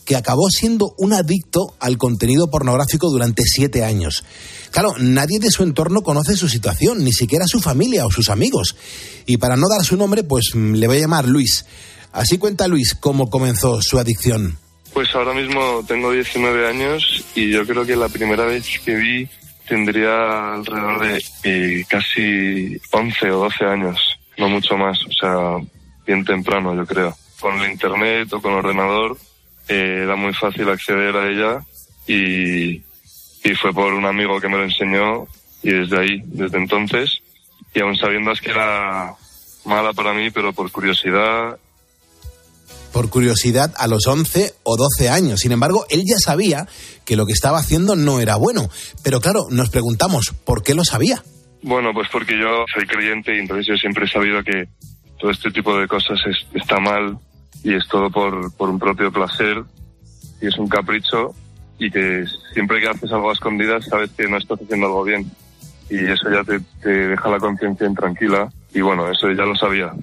que 0.05 0.15
acabó 0.15 0.49
siendo 0.49 0.93
un 0.97 1.13
adicto 1.13 1.75
al 1.79 1.97
contenido 1.97 2.49
pornográfico 2.49 3.09
durante 3.09 3.43
siete 3.43 3.83
años. 3.83 4.23
Claro, 4.71 4.95
nadie 4.99 5.39
de 5.39 5.51
su 5.51 5.63
entorno 5.63 6.01
conoce 6.01 6.35
su 6.35 6.49
situación, 6.49 7.03
ni 7.03 7.13
siquiera 7.13 7.45
su 7.47 7.61
familia 7.61 8.05
o 8.05 8.11
sus 8.11 8.29
amigos. 8.29 8.75
Y 9.25 9.37
para 9.37 9.55
no 9.55 9.67
dar 9.69 9.85
su 9.85 9.97
nombre, 9.97 10.23
pues 10.23 10.51
mm, 10.53 10.73
le 10.73 10.87
voy 10.87 10.97
a 10.97 11.01
llamar 11.01 11.27
Luis. 11.27 11.65
Así 12.11 12.37
cuenta 12.37 12.67
Luis 12.67 12.95
cómo 12.95 13.29
comenzó 13.29 13.81
su 13.81 13.97
adicción. 13.97 14.57
Pues 14.93 15.09
ahora 15.15 15.33
mismo 15.33 15.83
tengo 15.87 16.11
19 16.11 16.67
años 16.67 17.23
y 17.33 17.49
yo 17.49 17.65
creo 17.65 17.85
que 17.85 17.95
la 17.95 18.09
primera 18.09 18.45
vez 18.45 18.65
que 18.85 18.95
vi 18.95 19.29
tendría 19.67 20.53
alrededor 20.53 20.99
de 20.99 21.23
eh, 21.43 21.85
casi 21.87 22.79
11 22.91 23.31
o 23.31 23.39
12 23.39 23.65
años 23.65 24.19
no 24.37 24.49
mucho 24.49 24.77
más, 24.77 24.99
o 25.05 25.11
sea, 25.11 25.57
bien 26.05 26.25
temprano, 26.25 26.75
yo 26.75 26.85
creo. 26.85 27.15
Con 27.39 27.59
el 27.61 27.71
internet 27.71 28.31
o 28.33 28.41
con 28.41 28.53
el 28.53 28.59
ordenador 28.59 29.17
eh, 29.67 30.01
era 30.03 30.15
muy 30.15 30.33
fácil 30.33 30.69
acceder 30.69 31.15
a 31.15 31.29
ella 31.29 31.59
y, 32.07 32.81
y 33.43 33.55
fue 33.59 33.73
por 33.73 33.93
un 33.93 34.05
amigo 34.05 34.39
que 34.39 34.47
me 34.47 34.57
lo 34.57 34.63
enseñó 34.63 35.27
y 35.61 35.71
desde 35.71 35.99
ahí, 35.99 36.21
desde 36.25 36.57
entonces, 36.57 37.21
y 37.73 37.81
aún 37.81 37.95
sabiendo 37.95 38.33
que 38.33 38.51
era 38.51 39.13
mala 39.65 39.93
para 39.93 40.13
mí, 40.13 40.29
pero 40.29 40.53
por 40.53 40.71
curiosidad. 40.71 41.57
Por 42.93 43.09
curiosidad 43.09 43.73
a 43.77 43.87
los 43.87 44.07
11 44.07 44.53
o 44.63 44.77
12 44.77 45.09
años. 45.09 45.39
Sin 45.41 45.51
embargo, 45.51 45.85
él 45.89 46.03
ya 46.05 46.17
sabía 46.19 46.67
que 47.05 47.15
lo 47.15 47.25
que 47.25 47.33
estaba 47.33 47.57
haciendo 47.57 47.95
no 47.95 48.19
era 48.19 48.35
bueno. 48.37 48.69
Pero 49.03 49.19
claro, 49.19 49.47
nos 49.49 49.69
preguntamos, 49.69 50.33
¿por 50.45 50.63
qué 50.63 50.75
lo 50.75 50.85
sabía? 50.85 51.23
Bueno, 51.63 51.91
pues 51.93 52.07
porque 52.11 52.37
yo 52.37 52.65
soy 52.73 52.85
creyente 52.85 53.35
y 53.35 53.39
entonces 53.39 53.65
yo 53.65 53.75
siempre 53.75 54.05
he 54.05 54.09
sabido 54.09 54.43
que 54.43 54.67
todo 55.19 55.31
este 55.31 55.49
tipo 55.51 55.77
de 55.77 55.87
cosas 55.87 56.19
está 56.53 56.79
mal 56.79 57.17
y 57.63 57.73
es 57.73 57.87
todo 57.87 58.11
por, 58.11 58.53
por 58.55 58.69
un 58.69 58.77
propio 58.77 59.11
placer 59.11 59.63
y 60.41 60.47
es 60.47 60.57
un 60.57 60.67
capricho 60.67 61.33
y 61.79 61.89
que 61.89 62.25
siempre 62.53 62.81
que 62.81 62.89
haces 62.89 63.11
algo 63.11 63.29
a 63.29 63.33
escondidas 63.33 63.85
sabes 63.85 64.11
que 64.11 64.27
no 64.27 64.37
estás 64.37 64.59
haciendo 64.61 64.87
algo 64.87 65.03
bien 65.03 65.31
y 65.89 65.97
eso 65.97 66.29
ya 66.29 66.43
te, 66.43 66.59
te 66.81 66.89
deja 66.89 67.29
la 67.29 67.39
conciencia 67.39 67.87
intranquila 67.87 68.49
y 68.73 68.81
bueno, 68.81 69.09
eso 69.09 69.31
ya 69.31 69.45
lo 69.45 69.55
sabía. 69.55 69.93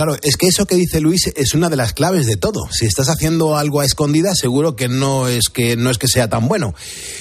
Claro, 0.00 0.16
es 0.22 0.38
que 0.38 0.46
eso 0.46 0.64
que 0.64 0.76
dice 0.76 0.98
Luis 0.98 1.30
es 1.36 1.52
una 1.52 1.68
de 1.68 1.76
las 1.76 1.92
claves 1.92 2.24
de 2.26 2.38
todo. 2.38 2.66
Si 2.70 2.86
estás 2.86 3.10
haciendo 3.10 3.58
algo 3.58 3.80
a 3.80 3.84
escondida, 3.84 4.34
seguro 4.34 4.74
que 4.74 4.88
no 4.88 5.28
es 5.28 5.50
que 5.50 5.76
no 5.76 5.90
es 5.90 5.98
que 5.98 6.08
sea 6.08 6.26
tan 6.26 6.48
bueno. 6.48 6.72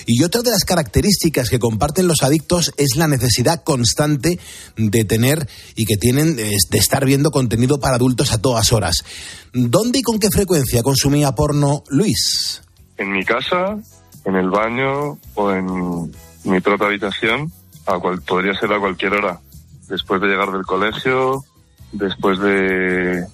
Y 0.06 0.24
otra 0.24 0.44
de 0.44 0.52
las 0.52 0.64
características 0.64 1.50
que 1.50 1.60
comparten 1.60 2.08
los 2.08 2.24
adictos 2.24 2.72
es 2.78 2.96
la 2.96 3.10
necesidad 3.10 3.66
constante 3.66 4.40
de 4.78 5.04
tener 5.04 5.46
y 5.76 5.84
que 5.84 5.98
tienen 5.98 6.38
de 6.38 6.58
estar 6.72 7.04
viendo 7.04 7.32
contenido 7.32 7.82
para 7.82 7.96
adultos 7.96 8.32
a 8.32 8.42
todas 8.42 8.72
horas. 8.72 9.04
¿Dónde 9.52 10.00
y 10.00 10.02
con 10.02 10.18
qué 10.18 10.30
frecuencia 10.32 10.82
consumía 10.82 11.34
porno 11.34 11.84
Luis? 11.90 12.62
En 12.96 13.12
mi 13.12 13.26
casa 13.26 13.78
en 14.24 14.38
el 14.38 14.50
baño 14.50 15.18
o 15.36 15.52
en 15.52 16.14
mi 16.46 16.62
propia 16.62 16.88
habitación, 16.88 17.52
a 17.86 18.00
cual, 18.00 18.22
podría 18.22 18.58
ser 18.58 18.72
a 18.72 18.80
cualquier 18.80 19.16
hora, 19.16 19.42
después 19.90 20.22
de 20.22 20.28
llegar 20.28 20.54
del 20.54 20.64
colegio, 20.64 21.44
después 21.92 22.40
de, 22.40 23.26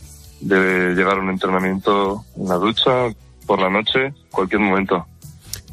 de 0.41 0.96
llegar 0.96 1.18
a 1.18 1.22
un 1.22 1.30
entrenamiento 1.30 2.24
en 2.38 2.48
la 2.48 2.56
ducha, 2.56 3.10
por 3.46 3.60
la 3.60 3.70
noche, 3.70 4.13
cualquier 4.32 4.62
momento. 4.62 5.06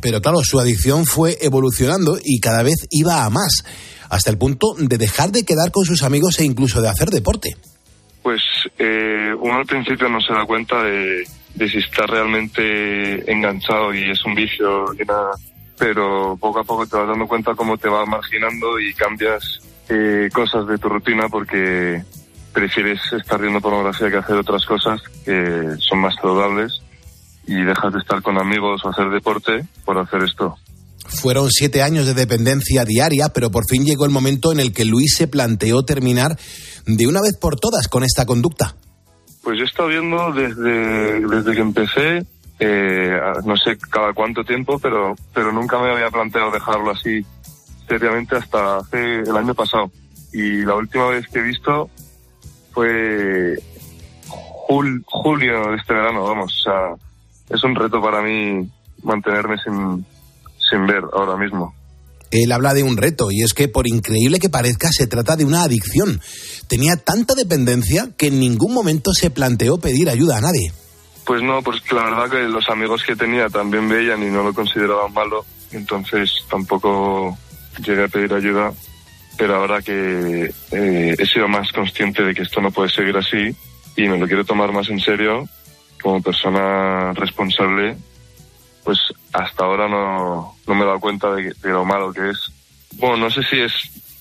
Pero 0.00 0.20
claro, 0.20 0.38
su 0.42 0.58
adicción 0.58 1.06
fue 1.06 1.38
evolucionando 1.40 2.18
y 2.22 2.40
cada 2.40 2.62
vez 2.62 2.86
iba 2.90 3.24
a 3.24 3.30
más, 3.30 3.64
hasta 4.10 4.30
el 4.30 4.38
punto 4.38 4.74
de 4.76 4.98
dejar 4.98 5.30
de 5.30 5.44
quedar 5.44 5.70
con 5.70 5.84
sus 5.84 6.02
amigos 6.02 6.38
e 6.40 6.44
incluso 6.44 6.82
de 6.82 6.88
hacer 6.88 7.10
deporte. 7.10 7.56
Pues 8.22 8.40
eh, 8.78 9.32
uno 9.40 9.56
al 9.56 9.66
principio 9.66 10.08
no 10.08 10.20
se 10.20 10.32
da 10.32 10.44
cuenta 10.44 10.82
de, 10.82 11.24
de 11.54 11.68
si 11.68 11.78
está 11.78 12.06
realmente 12.06 13.30
enganchado 13.30 13.94
y 13.94 14.10
es 14.10 14.24
un 14.24 14.34
vicio 14.34 14.92
y 14.94 15.04
nada, 15.04 15.30
pero 15.78 16.36
poco 16.38 16.60
a 16.60 16.64
poco 16.64 16.86
te 16.86 16.96
vas 16.96 17.08
dando 17.08 17.26
cuenta 17.26 17.54
cómo 17.54 17.76
te 17.76 17.88
va 17.88 18.04
marginando 18.06 18.78
y 18.80 18.92
cambias 18.94 19.60
eh, 19.88 20.28
cosas 20.32 20.66
de 20.66 20.78
tu 20.78 20.88
rutina 20.88 21.28
porque 21.28 22.02
prefieres 22.52 23.00
estar 23.12 23.40
viendo 23.40 23.60
pornografía 23.60 24.10
que 24.10 24.18
hacer 24.18 24.36
otras 24.36 24.64
cosas 24.66 25.00
que 25.24 25.76
son 25.78 26.00
más 26.00 26.14
saludables 26.16 26.80
y 27.46 27.62
dejas 27.62 27.92
de 27.92 27.98
estar 27.98 28.22
con 28.22 28.38
amigos 28.38 28.82
o 28.84 28.90
hacer 28.90 29.10
deporte 29.10 29.64
por 29.84 29.98
hacer 29.98 30.22
esto. 30.22 30.56
Fueron 31.04 31.50
siete 31.50 31.82
años 31.82 32.06
de 32.06 32.14
dependencia 32.14 32.84
diaria, 32.84 33.30
pero 33.30 33.50
por 33.50 33.66
fin 33.68 33.84
llegó 33.84 34.04
el 34.04 34.10
momento 34.10 34.52
en 34.52 34.60
el 34.60 34.72
que 34.72 34.84
Luis 34.84 35.16
se 35.16 35.28
planteó 35.28 35.82
terminar 35.82 36.38
de 36.86 37.06
una 37.06 37.20
vez 37.20 37.36
por 37.36 37.58
todas 37.58 37.88
con 37.88 38.04
esta 38.04 38.24
conducta. 38.24 38.76
Pues 39.42 39.58
yo 39.58 39.64
he 39.64 39.66
estado 39.66 39.88
viendo 39.88 40.32
desde, 40.32 41.20
desde 41.26 41.52
que 41.52 41.60
empecé, 41.60 42.24
eh, 42.60 43.20
no 43.44 43.56
sé 43.56 43.76
cada 43.90 44.12
cuánto 44.12 44.44
tiempo, 44.44 44.78
pero, 44.78 45.16
pero 45.34 45.52
nunca 45.52 45.80
me 45.80 45.90
había 45.90 46.10
planteado 46.10 46.52
dejarlo 46.52 46.92
así 46.92 47.26
seriamente 47.88 48.36
hasta 48.36 48.76
hace 48.78 49.20
el 49.20 49.36
año 49.36 49.54
pasado. 49.54 49.90
Y 50.32 50.62
la 50.64 50.76
última 50.76 51.08
vez 51.08 51.26
que 51.26 51.40
he 51.40 51.42
visto 51.42 51.90
fue 52.72 53.56
julio 55.04 55.70
de 55.70 55.76
este 55.76 55.92
verano, 55.92 56.24
vamos. 56.24 56.52
O 56.52 56.62
sea, 56.62 56.94
es 57.50 57.62
un 57.64 57.74
reto 57.74 58.00
para 58.00 58.22
mí 58.22 58.68
mantenerme 59.02 59.56
sin, 59.58 60.04
sin 60.70 60.86
ver 60.86 61.02
ahora 61.12 61.36
mismo. 61.36 61.74
Él 62.30 62.50
habla 62.50 62.72
de 62.72 62.82
un 62.82 62.96
reto 62.96 63.30
y 63.30 63.42
es 63.42 63.52
que 63.52 63.68
por 63.68 63.86
increíble 63.86 64.38
que 64.38 64.48
parezca 64.48 64.88
se 64.90 65.06
trata 65.06 65.36
de 65.36 65.44
una 65.44 65.64
adicción. 65.64 66.20
Tenía 66.66 66.96
tanta 66.96 67.34
dependencia 67.34 68.08
que 68.16 68.28
en 68.28 68.40
ningún 68.40 68.72
momento 68.72 69.12
se 69.12 69.30
planteó 69.30 69.78
pedir 69.78 70.08
ayuda 70.08 70.38
a 70.38 70.40
nadie. 70.40 70.72
Pues 71.26 71.42
no, 71.42 71.62
pues 71.62 71.80
la 71.92 72.04
verdad 72.04 72.30
que 72.30 72.48
los 72.48 72.68
amigos 72.70 73.02
que 73.06 73.14
tenía 73.14 73.48
también 73.48 73.88
veían 73.88 74.22
y 74.22 74.30
no 74.30 74.42
lo 74.42 74.54
consideraban 74.54 75.12
malo, 75.12 75.44
entonces 75.70 76.30
tampoco 76.50 77.36
llegué 77.84 78.04
a 78.04 78.08
pedir 78.08 78.32
ayuda, 78.32 78.72
pero 79.36 79.56
ahora 79.56 79.82
que 79.82 80.52
eh, 80.72 81.16
he 81.18 81.26
sido 81.26 81.48
más 81.48 81.72
consciente 81.72 82.22
de 82.22 82.34
que 82.34 82.42
esto 82.42 82.60
no 82.60 82.70
puede 82.70 82.90
seguir 82.90 83.16
así 83.16 83.54
y 83.96 84.08
me 84.08 84.18
lo 84.18 84.26
quiero 84.26 84.44
tomar 84.44 84.72
más 84.72 84.88
en 84.88 85.00
serio, 85.00 85.48
como 86.00 86.22
persona 86.22 87.12
responsable, 87.12 87.96
pues 88.84 88.98
hasta 89.32 89.64
ahora 89.64 89.88
no, 89.88 90.56
no 90.66 90.74
me 90.74 90.82
he 90.82 90.86
dado 90.86 91.00
cuenta 91.00 91.34
de, 91.34 91.54
lo 91.62 91.84
malo 91.84 92.12
que 92.12 92.30
es. 92.30 92.52
Bueno, 92.96 93.16
no 93.16 93.30
sé 93.30 93.42
si 93.44 93.60
es 93.60 93.72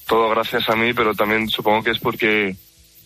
todo 0.08 0.30
gracias 0.30 0.70
a 0.70 0.76
mí, 0.76 0.94
pero 0.94 1.14
también 1.14 1.50
supongo 1.50 1.84
que 1.84 1.92
es 1.92 2.00
porque 2.00 2.56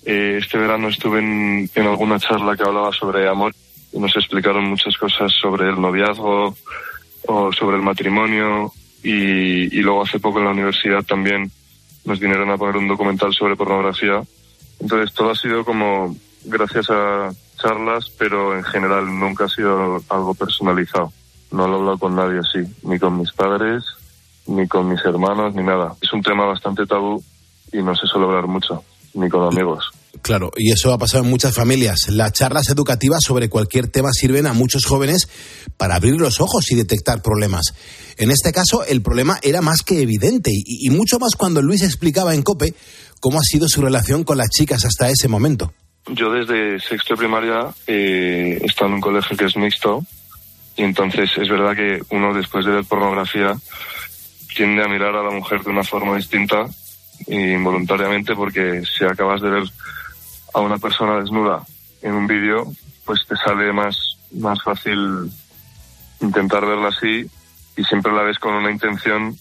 eh, 0.06 0.40
este 0.42 0.58
verano 0.58 0.90
estuve 0.90 1.20
en, 1.20 1.70
en, 1.74 1.88
alguna 1.88 2.20
charla 2.20 2.56
que 2.56 2.64
hablaba 2.64 2.92
sobre 2.92 3.28
amor 3.28 3.54
y 3.92 4.00
nos 4.00 4.16
explicaron 4.16 4.66
muchas 4.66 4.98
cosas 4.98 5.32
sobre 5.32 5.70
el 5.70 5.80
noviazgo 5.80 6.56
o 7.28 7.54
sobre 7.54 7.78
el 7.78 7.84
matrimonio 7.84 8.72
y, 9.04 9.78
y 9.78 9.82
luego 9.82 10.04
hace 10.04 10.20
poco 10.20 10.40
en 10.40 10.46
la 10.46 10.52
universidad 10.52 11.04
también 11.04 11.52
nos 12.06 12.20
vinieron 12.20 12.50
a 12.50 12.58
poner 12.58 12.78
un 12.78 12.88
documental 12.88 13.34
sobre 13.34 13.56
pornografía. 13.56 14.22
Entonces 14.80 15.14
todo 15.14 15.32
ha 15.32 15.36
sido 15.36 15.66
como 15.66 16.16
gracias 16.46 16.90
a 16.90 17.32
charlas, 17.58 18.10
pero 18.18 18.56
en 18.56 18.64
general 18.64 19.06
nunca 19.08 19.46
ha 19.46 19.50
sido 19.50 20.02
algo 20.10 20.34
personalizado. 20.34 21.12
No 21.52 21.68
lo 21.68 21.74
he 21.74 21.80
hablado 21.80 21.98
con 21.98 22.16
nadie 22.16 22.40
así, 22.40 22.60
ni 22.84 23.00
con 23.00 23.18
mis 23.18 23.32
padres, 23.32 23.84
ni 24.48 24.68
con 24.68 24.90
mis 24.90 25.04
hermanos, 25.06 25.56
ni 25.56 25.64
nada. 25.64 25.96
Es 26.02 26.12
un 26.14 26.22
tema 26.22 26.46
bastante 26.46 26.86
tabú 26.86 27.24
y 27.72 27.82
no 27.82 27.96
se 27.96 28.08
suele 28.08 28.28
hablar 28.28 28.48
mucho, 28.48 28.84
ni 29.14 29.30
con 29.30 29.52
amigos. 29.52 29.95
Claro, 30.22 30.52
y 30.56 30.72
eso 30.72 30.94
ha 30.94 30.98
pasado 30.98 31.24
en 31.24 31.30
muchas 31.30 31.54
familias. 31.54 32.10
Las 32.10 32.34
charlas 32.34 32.70
educativas 32.70 33.20
sobre 33.26 33.50
cualquier 33.50 33.88
tema 33.88 34.10
sirven 34.12 34.48
a 34.48 34.54
muchos 34.54 34.86
jóvenes 34.86 35.28
para 35.78 35.96
abrir 35.96 36.16
los 36.16 36.42
ojos 36.42 36.72
y 36.72 36.76
detectar 36.76 37.22
problemas. 37.22 37.74
En 38.18 38.32
este 38.32 38.52
caso, 38.52 38.86
el 38.86 39.02
problema 39.02 39.40
era 39.42 39.62
más 39.62 39.82
que 39.84 40.02
evidente 40.02 40.52
y, 40.54 40.90
mucho 40.90 41.20
más 41.20 41.36
cuando 41.36 41.62
Luis 41.62 41.84
explicaba 41.84 42.34
en 42.34 42.44
COPE 42.44 42.74
cómo 43.20 43.40
ha 43.40 43.44
sido 43.44 43.68
su 43.68 43.82
relación 43.82 44.24
con 44.24 44.38
las 44.38 44.50
chicas 44.50 44.86
hasta 44.86 45.10
ese 45.10 45.28
momento. 45.28 45.74
Yo 46.08 46.32
desde 46.32 46.80
sexto 46.80 47.16
de 47.16 47.18
primaria 47.18 47.74
eh, 47.88 48.60
estado 48.64 48.88
en 48.88 48.94
un 48.96 49.02
colegio 49.02 49.36
que 49.36 49.46
es 49.46 49.58
mixto 49.58 50.04
y 50.78 50.84
entonces 50.84 51.30
es 51.36 51.50
verdad 51.50 51.76
que 51.76 52.02
uno 52.10 52.34
después 52.34 52.66
de 52.66 52.74
ver 52.74 52.86
pornografía 52.86 53.56
tiende 54.56 54.84
a 54.84 54.88
mirar 54.88 55.16
a 55.16 55.24
la 55.24 55.32
mujer 55.32 55.64
de 55.64 55.72
una 55.72 55.84
forma 55.84 56.16
distinta 56.16 56.66
involuntariamente 57.28 58.36
porque 58.36 58.84
si 58.86 59.04
acabas 59.04 59.42
de 59.42 59.50
ver 59.50 59.64
a 60.56 60.62
una 60.62 60.78
persona 60.78 61.20
desnuda 61.20 61.64
en 62.02 62.14
un 62.14 62.28
vídeo 62.28 62.66
pues 63.06 63.26
te 63.28 63.36
sale 63.36 63.72
más, 63.72 64.18
más 64.32 64.62
fácil 64.64 65.32
intentar 66.22 66.66
verla 66.66 66.88
así 66.88 67.30
y 67.78 67.84
siempre 67.84 68.12
la 68.12 68.24
ves 68.24 68.40
con 68.40 68.54
una 68.54 68.72
intención 68.72 69.38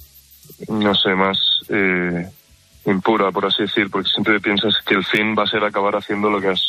no 0.68 0.94
sé, 0.94 1.14
más... 1.14 1.38
Eh, 1.70 2.28
impura, 2.86 3.30
por 3.30 3.46
así 3.46 3.62
decir, 3.62 3.90
porque 3.90 4.10
siempre 4.10 4.40
piensas 4.40 4.74
que 4.84 4.94
el 4.94 5.04
fin 5.04 5.34
va 5.38 5.44
a 5.44 5.48
ser 5.48 5.64
acabar 5.64 5.96
haciendo 5.96 6.30
lo 6.30 6.40
que 6.40 6.48
has, 6.48 6.62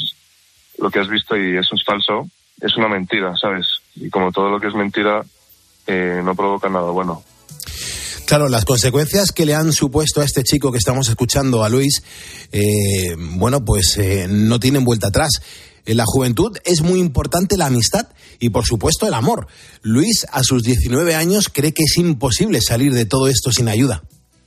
lo 0.77 0.89
que 0.89 0.99
has 0.99 1.09
visto 1.09 1.35
y 1.37 1.57
eso 1.57 1.75
es 1.75 1.83
falso, 1.83 2.27
es 2.61 2.75
una 2.77 2.87
mentira, 2.87 3.35
¿sabes? 3.35 3.81
Y 3.95 4.09
como 4.09 4.31
todo 4.31 4.49
lo 4.49 4.59
que 4.59 4.67
es 4.67 4.75
mentira, 4.75 5.23
eh, 5.87 6.21
no 6.23 6.35
provoca 6.35 6.69
nada 6.69 6.91
bueno. 6.91 7.21
Claro, 8.25 8.49
las 8.49 8.65
consecuencias 8.65 9.31
que 9.31 9.45
le 9.45 9.53
han 9.53 9.71
supuesto 9.71 10.21
a 10.21 10.25
este 10.25 10.43
chico 10.43 10.71
que 10.71 10.77
estamos 10.77 11.09
escuchando, 11.09 11.63
a 11.63 11.69
Luis, 11.69 12.03
eh, 12.51 13.15
bueno, 13.17 13.63
pues 13.63 13.97
eh, 13.97 14.27
no 14.29 14.59
tienen 14.59 14.83
vuelta 14.83 15.07
atrás. 15.07 15.41
En 15.85 15.97
la 15.97 16.05
juventud 16.07 16.57
es 16.65 16.81
muy 16.81 16.99
importante 16.99 17.57
la 17.57 17.67
amistad 17.67 18.07
y, 18.39 18.49
por 18.49 18.65
supuesto, 18.65 19.07
el 19.07 19.13
amor. 19.13 19.47
Luis, 19.83 20.25
a 20.31 20.41
sus 20.41 20.63
19 20.63 21.13
años, 21.13 21.49
cree 21.53 21.73
que 21.73 21.83
es 21.83 21.97
imposible 21.97 22.59
salir 22.61 22.93
de 22.93 23.05
todo 23.05 23.27
esto 23.27 23.51
sin 23.51 23.69
ayuda. 23.69 24.01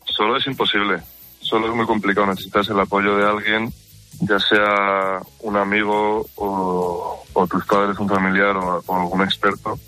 Solo 0.05 0.37
es 0.37 0.47
imposible 0.49 1.01
solo 1.49 1.69
es 1.69 1.75
muy 1.75 1.87
complicado. 1.87 2.27
Necesitas 2.27 2.69
el 2.69 2.79
apoyo 2.79 3.17
de 3.17 3.27
alguien, 3.27 3.73
ya 4.21 4.39
sea 4.39 5.21
un 5.41 5.57
amigo 5.57 6.27
o, 6.37 7.25
tus 7.51 7.65
padres, 7.65 7.99
un 7.99 8.09
familiar 8.09 8.57
o, 8.57 8.83
algún 8.95 9.23
experto, 9.23 9.79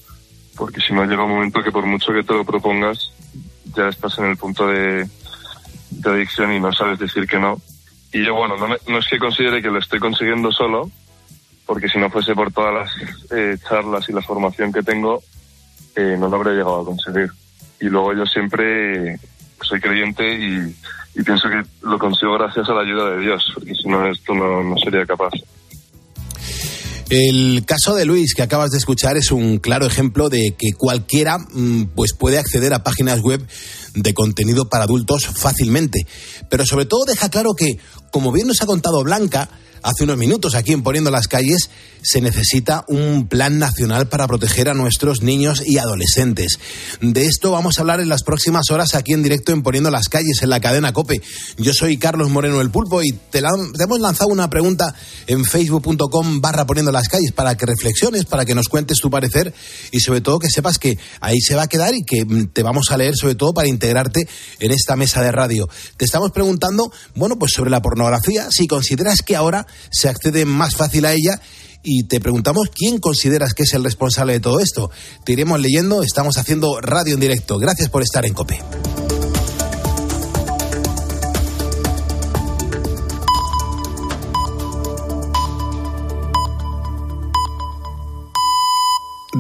porque 0.57 0.81
si 0.81 0.93
no 0.93 1.05
llega 1.05 1.25
un 1.25 1.33
momento 1.33 1.63
que 1.63 1.73
por 1.73 1.85
mucho 1.87 2.13
que 2.13 2.23
te 2.23 2.33
lo 2.33 2.45
propongas, 2.45 3.13
ya 3.77 3.89
estás 3.89 4.19
en 4.19 4.27
el 4.27 4.37
punto 4.37 4.67
de, 4.67 5.09
adicción 6.05 6.53
y 6.53 6.61
no 6.61 6.73
sabes 6.73 6.99
decir 6.99 7.27
que 7.27 7.39
no. 7.39 7.61
Y 8.13 8.25
yo, 8.25 8.35
bueno, 8.35 8.57
no, 8.57 8.99
es 8.99 9.07
que 9.09 9.19
considere 9.19 9.63
que 9.63 9.71
lo 9.71 9.79
estoy 9.79 10.01
consiguiendo 10.01 10.51
solo, 10.51 10.91
porque 11.67 11.89
si 11.89 11.99
no 11.99 12.11
fuese 12.11 12.35
por 12.35 12.53
todas 12.53 12.75
las 12.75 13.33
eh, 13.33 13.57
charlas 13.69 14.09
y 14.09 14.13
la 14.13 14.23
formación 14.23 14.73
que 14.73 14.83
tengo, 14.83 15.23
eh, 15.97 16.17
no 16.19 16.29
lo 16.29 16.37
habría 16.37 16.55
llegado 16.55 16.81
a 16.81 16.85
conseguir. 16.85 17.31
Y 17.81 17.87
luego 17.87 18.13
yo 18.15 18.27
siempre 18.27 19.19
soy 19.63 19.81
creyente 19.81 20.75
y 21.15 21.23
pienso 21.23 21.49
que 21.49 21.63
lo 21.83 21.99
consigo 21.99 22.35
gracias 22.35 22.69
a 22.69 22.75
la 22.75 22.83
ayuda 22.83 23.11
de 23.11 23.21
Dios, 23.21 23.51
porque 23.55 23.75
si 23.75 23.89
no 23.89 24.07
esto 24.07 24.35
no, 24.35 24.77
sería 24.79 25.07
capaz. 25.07 25.33
El 27.11 27.65
caso 27.67 27.97
de 27.97 28.05
Luis 28.05 28.35
que 28.35 28.43
acabas 28.43 28.71
de 28.71 28.79
escuchar 28.79 29.17
es 29.17 29.33
un 29.33 29.59
claro 29.59 29.85
ejemplo 29.85 30.29
de 30.29 30.55
que 30.57 30.75
cualquiera 30.79 31.39
mm, 31.39 31.87
pues 31.97 32.13
puede 32.13 32.39
acceder 32.39 32.73
a 32.73 32.85
páginas 32.85 33.21
web 33.21 33.45
de 33.97 34.15
contenido 34.15 34.69
para 34.69 34.85
adultos 34.85 35.27
fácilmente, 35.27 36.07
pero 36.49 36.65
sobre 36.65 36.85
todo 36.85 37.05
deja 37.07 37.29
claro 37.29 37.55
que, 37.57 37.79
como 38.13 38.31
bien 38.31 38.47
nos 38.47 38.63
ha 38.63 38.67
contado 38.67 39.03
Blanca, 39.03 39.51
hace 39.83 40.05
unos 40.05 40.17
minutos 40.17 40.55
aquí 40.55 40.73
en 40.73 40.83
Poniendo 40.83 41.11
las 41.11 41.29
Calles, 41.29 41.71
se 42.03 42.21
necesita 42.21 42.85
un 42.89 43.29
plan 43.29 43.59
nacional 43.59 44.09
para 44.09 44.27
proteger 44.27 44.69
a 44.69 44.75
nuestros 44.75 45.23
niños 45.23 45.63
y 45.65 45.79
adolescentes. 45.79 46.59
De 47.01 47.27
esto 47.27 47.53
vamos 47.53 47.79
a 47.79 47.83
hablar 47.83 48.01
en 48.01 48.09
las 48.09 48.23
próximas 48.23 48.71
horas 48.71 48.95
aquí 48.95 49.13
en 49.13 49.23
directo 49.23 49.53
en 49.53 49.63
Poniendo 49.63 49.91
las 49.91 50.09
Calles, 50.09 50.43
en 50.43 50.51
la 50.51 50.61
cadena 50.61 50.93
COPE. 50.93 51.21
Yo 51.59 51.75
soy 51.75 51.99
Carlos 51.99 52.31
Moreno 52.31 52.61
el 52.61 52.71
Pulpo 52.71 53.03
y 53.03 53.13
te, 53.13 53.39
hemos 53.39 54.01
lanzado 54.01 54.31
una 54.31 54.49
pregunta 54.49 54.95
en 55.27 55.45
facebook.com 55.45 56.41
barra 56.41 56.67
Poniendo 56.67 56.93
las 56.93 57.09
Calles 57.09 57.33
para 57.33 57.57
que 57.57 57.67
reflexiones, 57.67 58.25
para 58.25 58.45
que 58.45 58.55
nos 58.55 58.69
cuentes 58.69 58.99
tu 58.99 59.11
parecer 59.11 59.53
y 59.91 60.01
sobre 60.01 60.21
todo 60.21 60.39
que 60.39 60.51
sepas 60.51 60.79
que 60.79 60.99
ahí 61.21 61.41
se 61.41 61.55
va 61.55 61.63
a 61.63 61.69
quedar 61.69 61.95
y 61.95 62.05
que 62.05 62.25
mm, 62.25 62.49
te 62.49 62.63
vamos 62.63 62.91
a 62.91 62.97
leer 62.97 63.15
sobre 63.17 63.35
todo 63.35 63.53
para 63.53 63.69
integrarte 63.69 64.27
en 64.59 64.71
esta 64.71 64.97
mesa 64.97 65.23
de 65.23 65.33
radio. 65.33 65.69
Te 65.97 66.05
estamos 66.05 66.31
preguntando, 66.33 66.91
bueno, 67.15 67.39
pues 67.39 67.53
sobre 67.53 67.71
la 67.71 67.83
pornografía, 67.83 68.49
si 68.51 68.67
consideras 68.67 69.23
que 69.23 69.37
ahora 69.37 69.67
se 69.91 70.09
accede 70.09 70.45
más 70.45 70.77
fácil 70.77 71.05
a 71.05 71.13
ella 71.13 71.41
y 71.83 72.05
te 72.05 72.21
preguntamos 72.21 72.69
quién 72.75 72.99
consideras 72.99 73.55
que 73.55 73.63
es 73.63 73.75
el 73.75 73.85
responsable 73.85 74.35
de 74.35 74.41
todo 74.41 74.61
esto. 74.61 74.91
Te 75.25 75.33
iremos 75.33 75.61
leyendo, 75.61 76.03
estamos 76.03 76.37
haciendo 76.39 76.81
radio 76.81 77.15
en 77.15 77.21
directo. 77.21 77.59
Gracias 77.59 77.89
por 77.89 78.03
estar 78.03 78.27
en 78.27 78.35
COPE. 78.35 78.61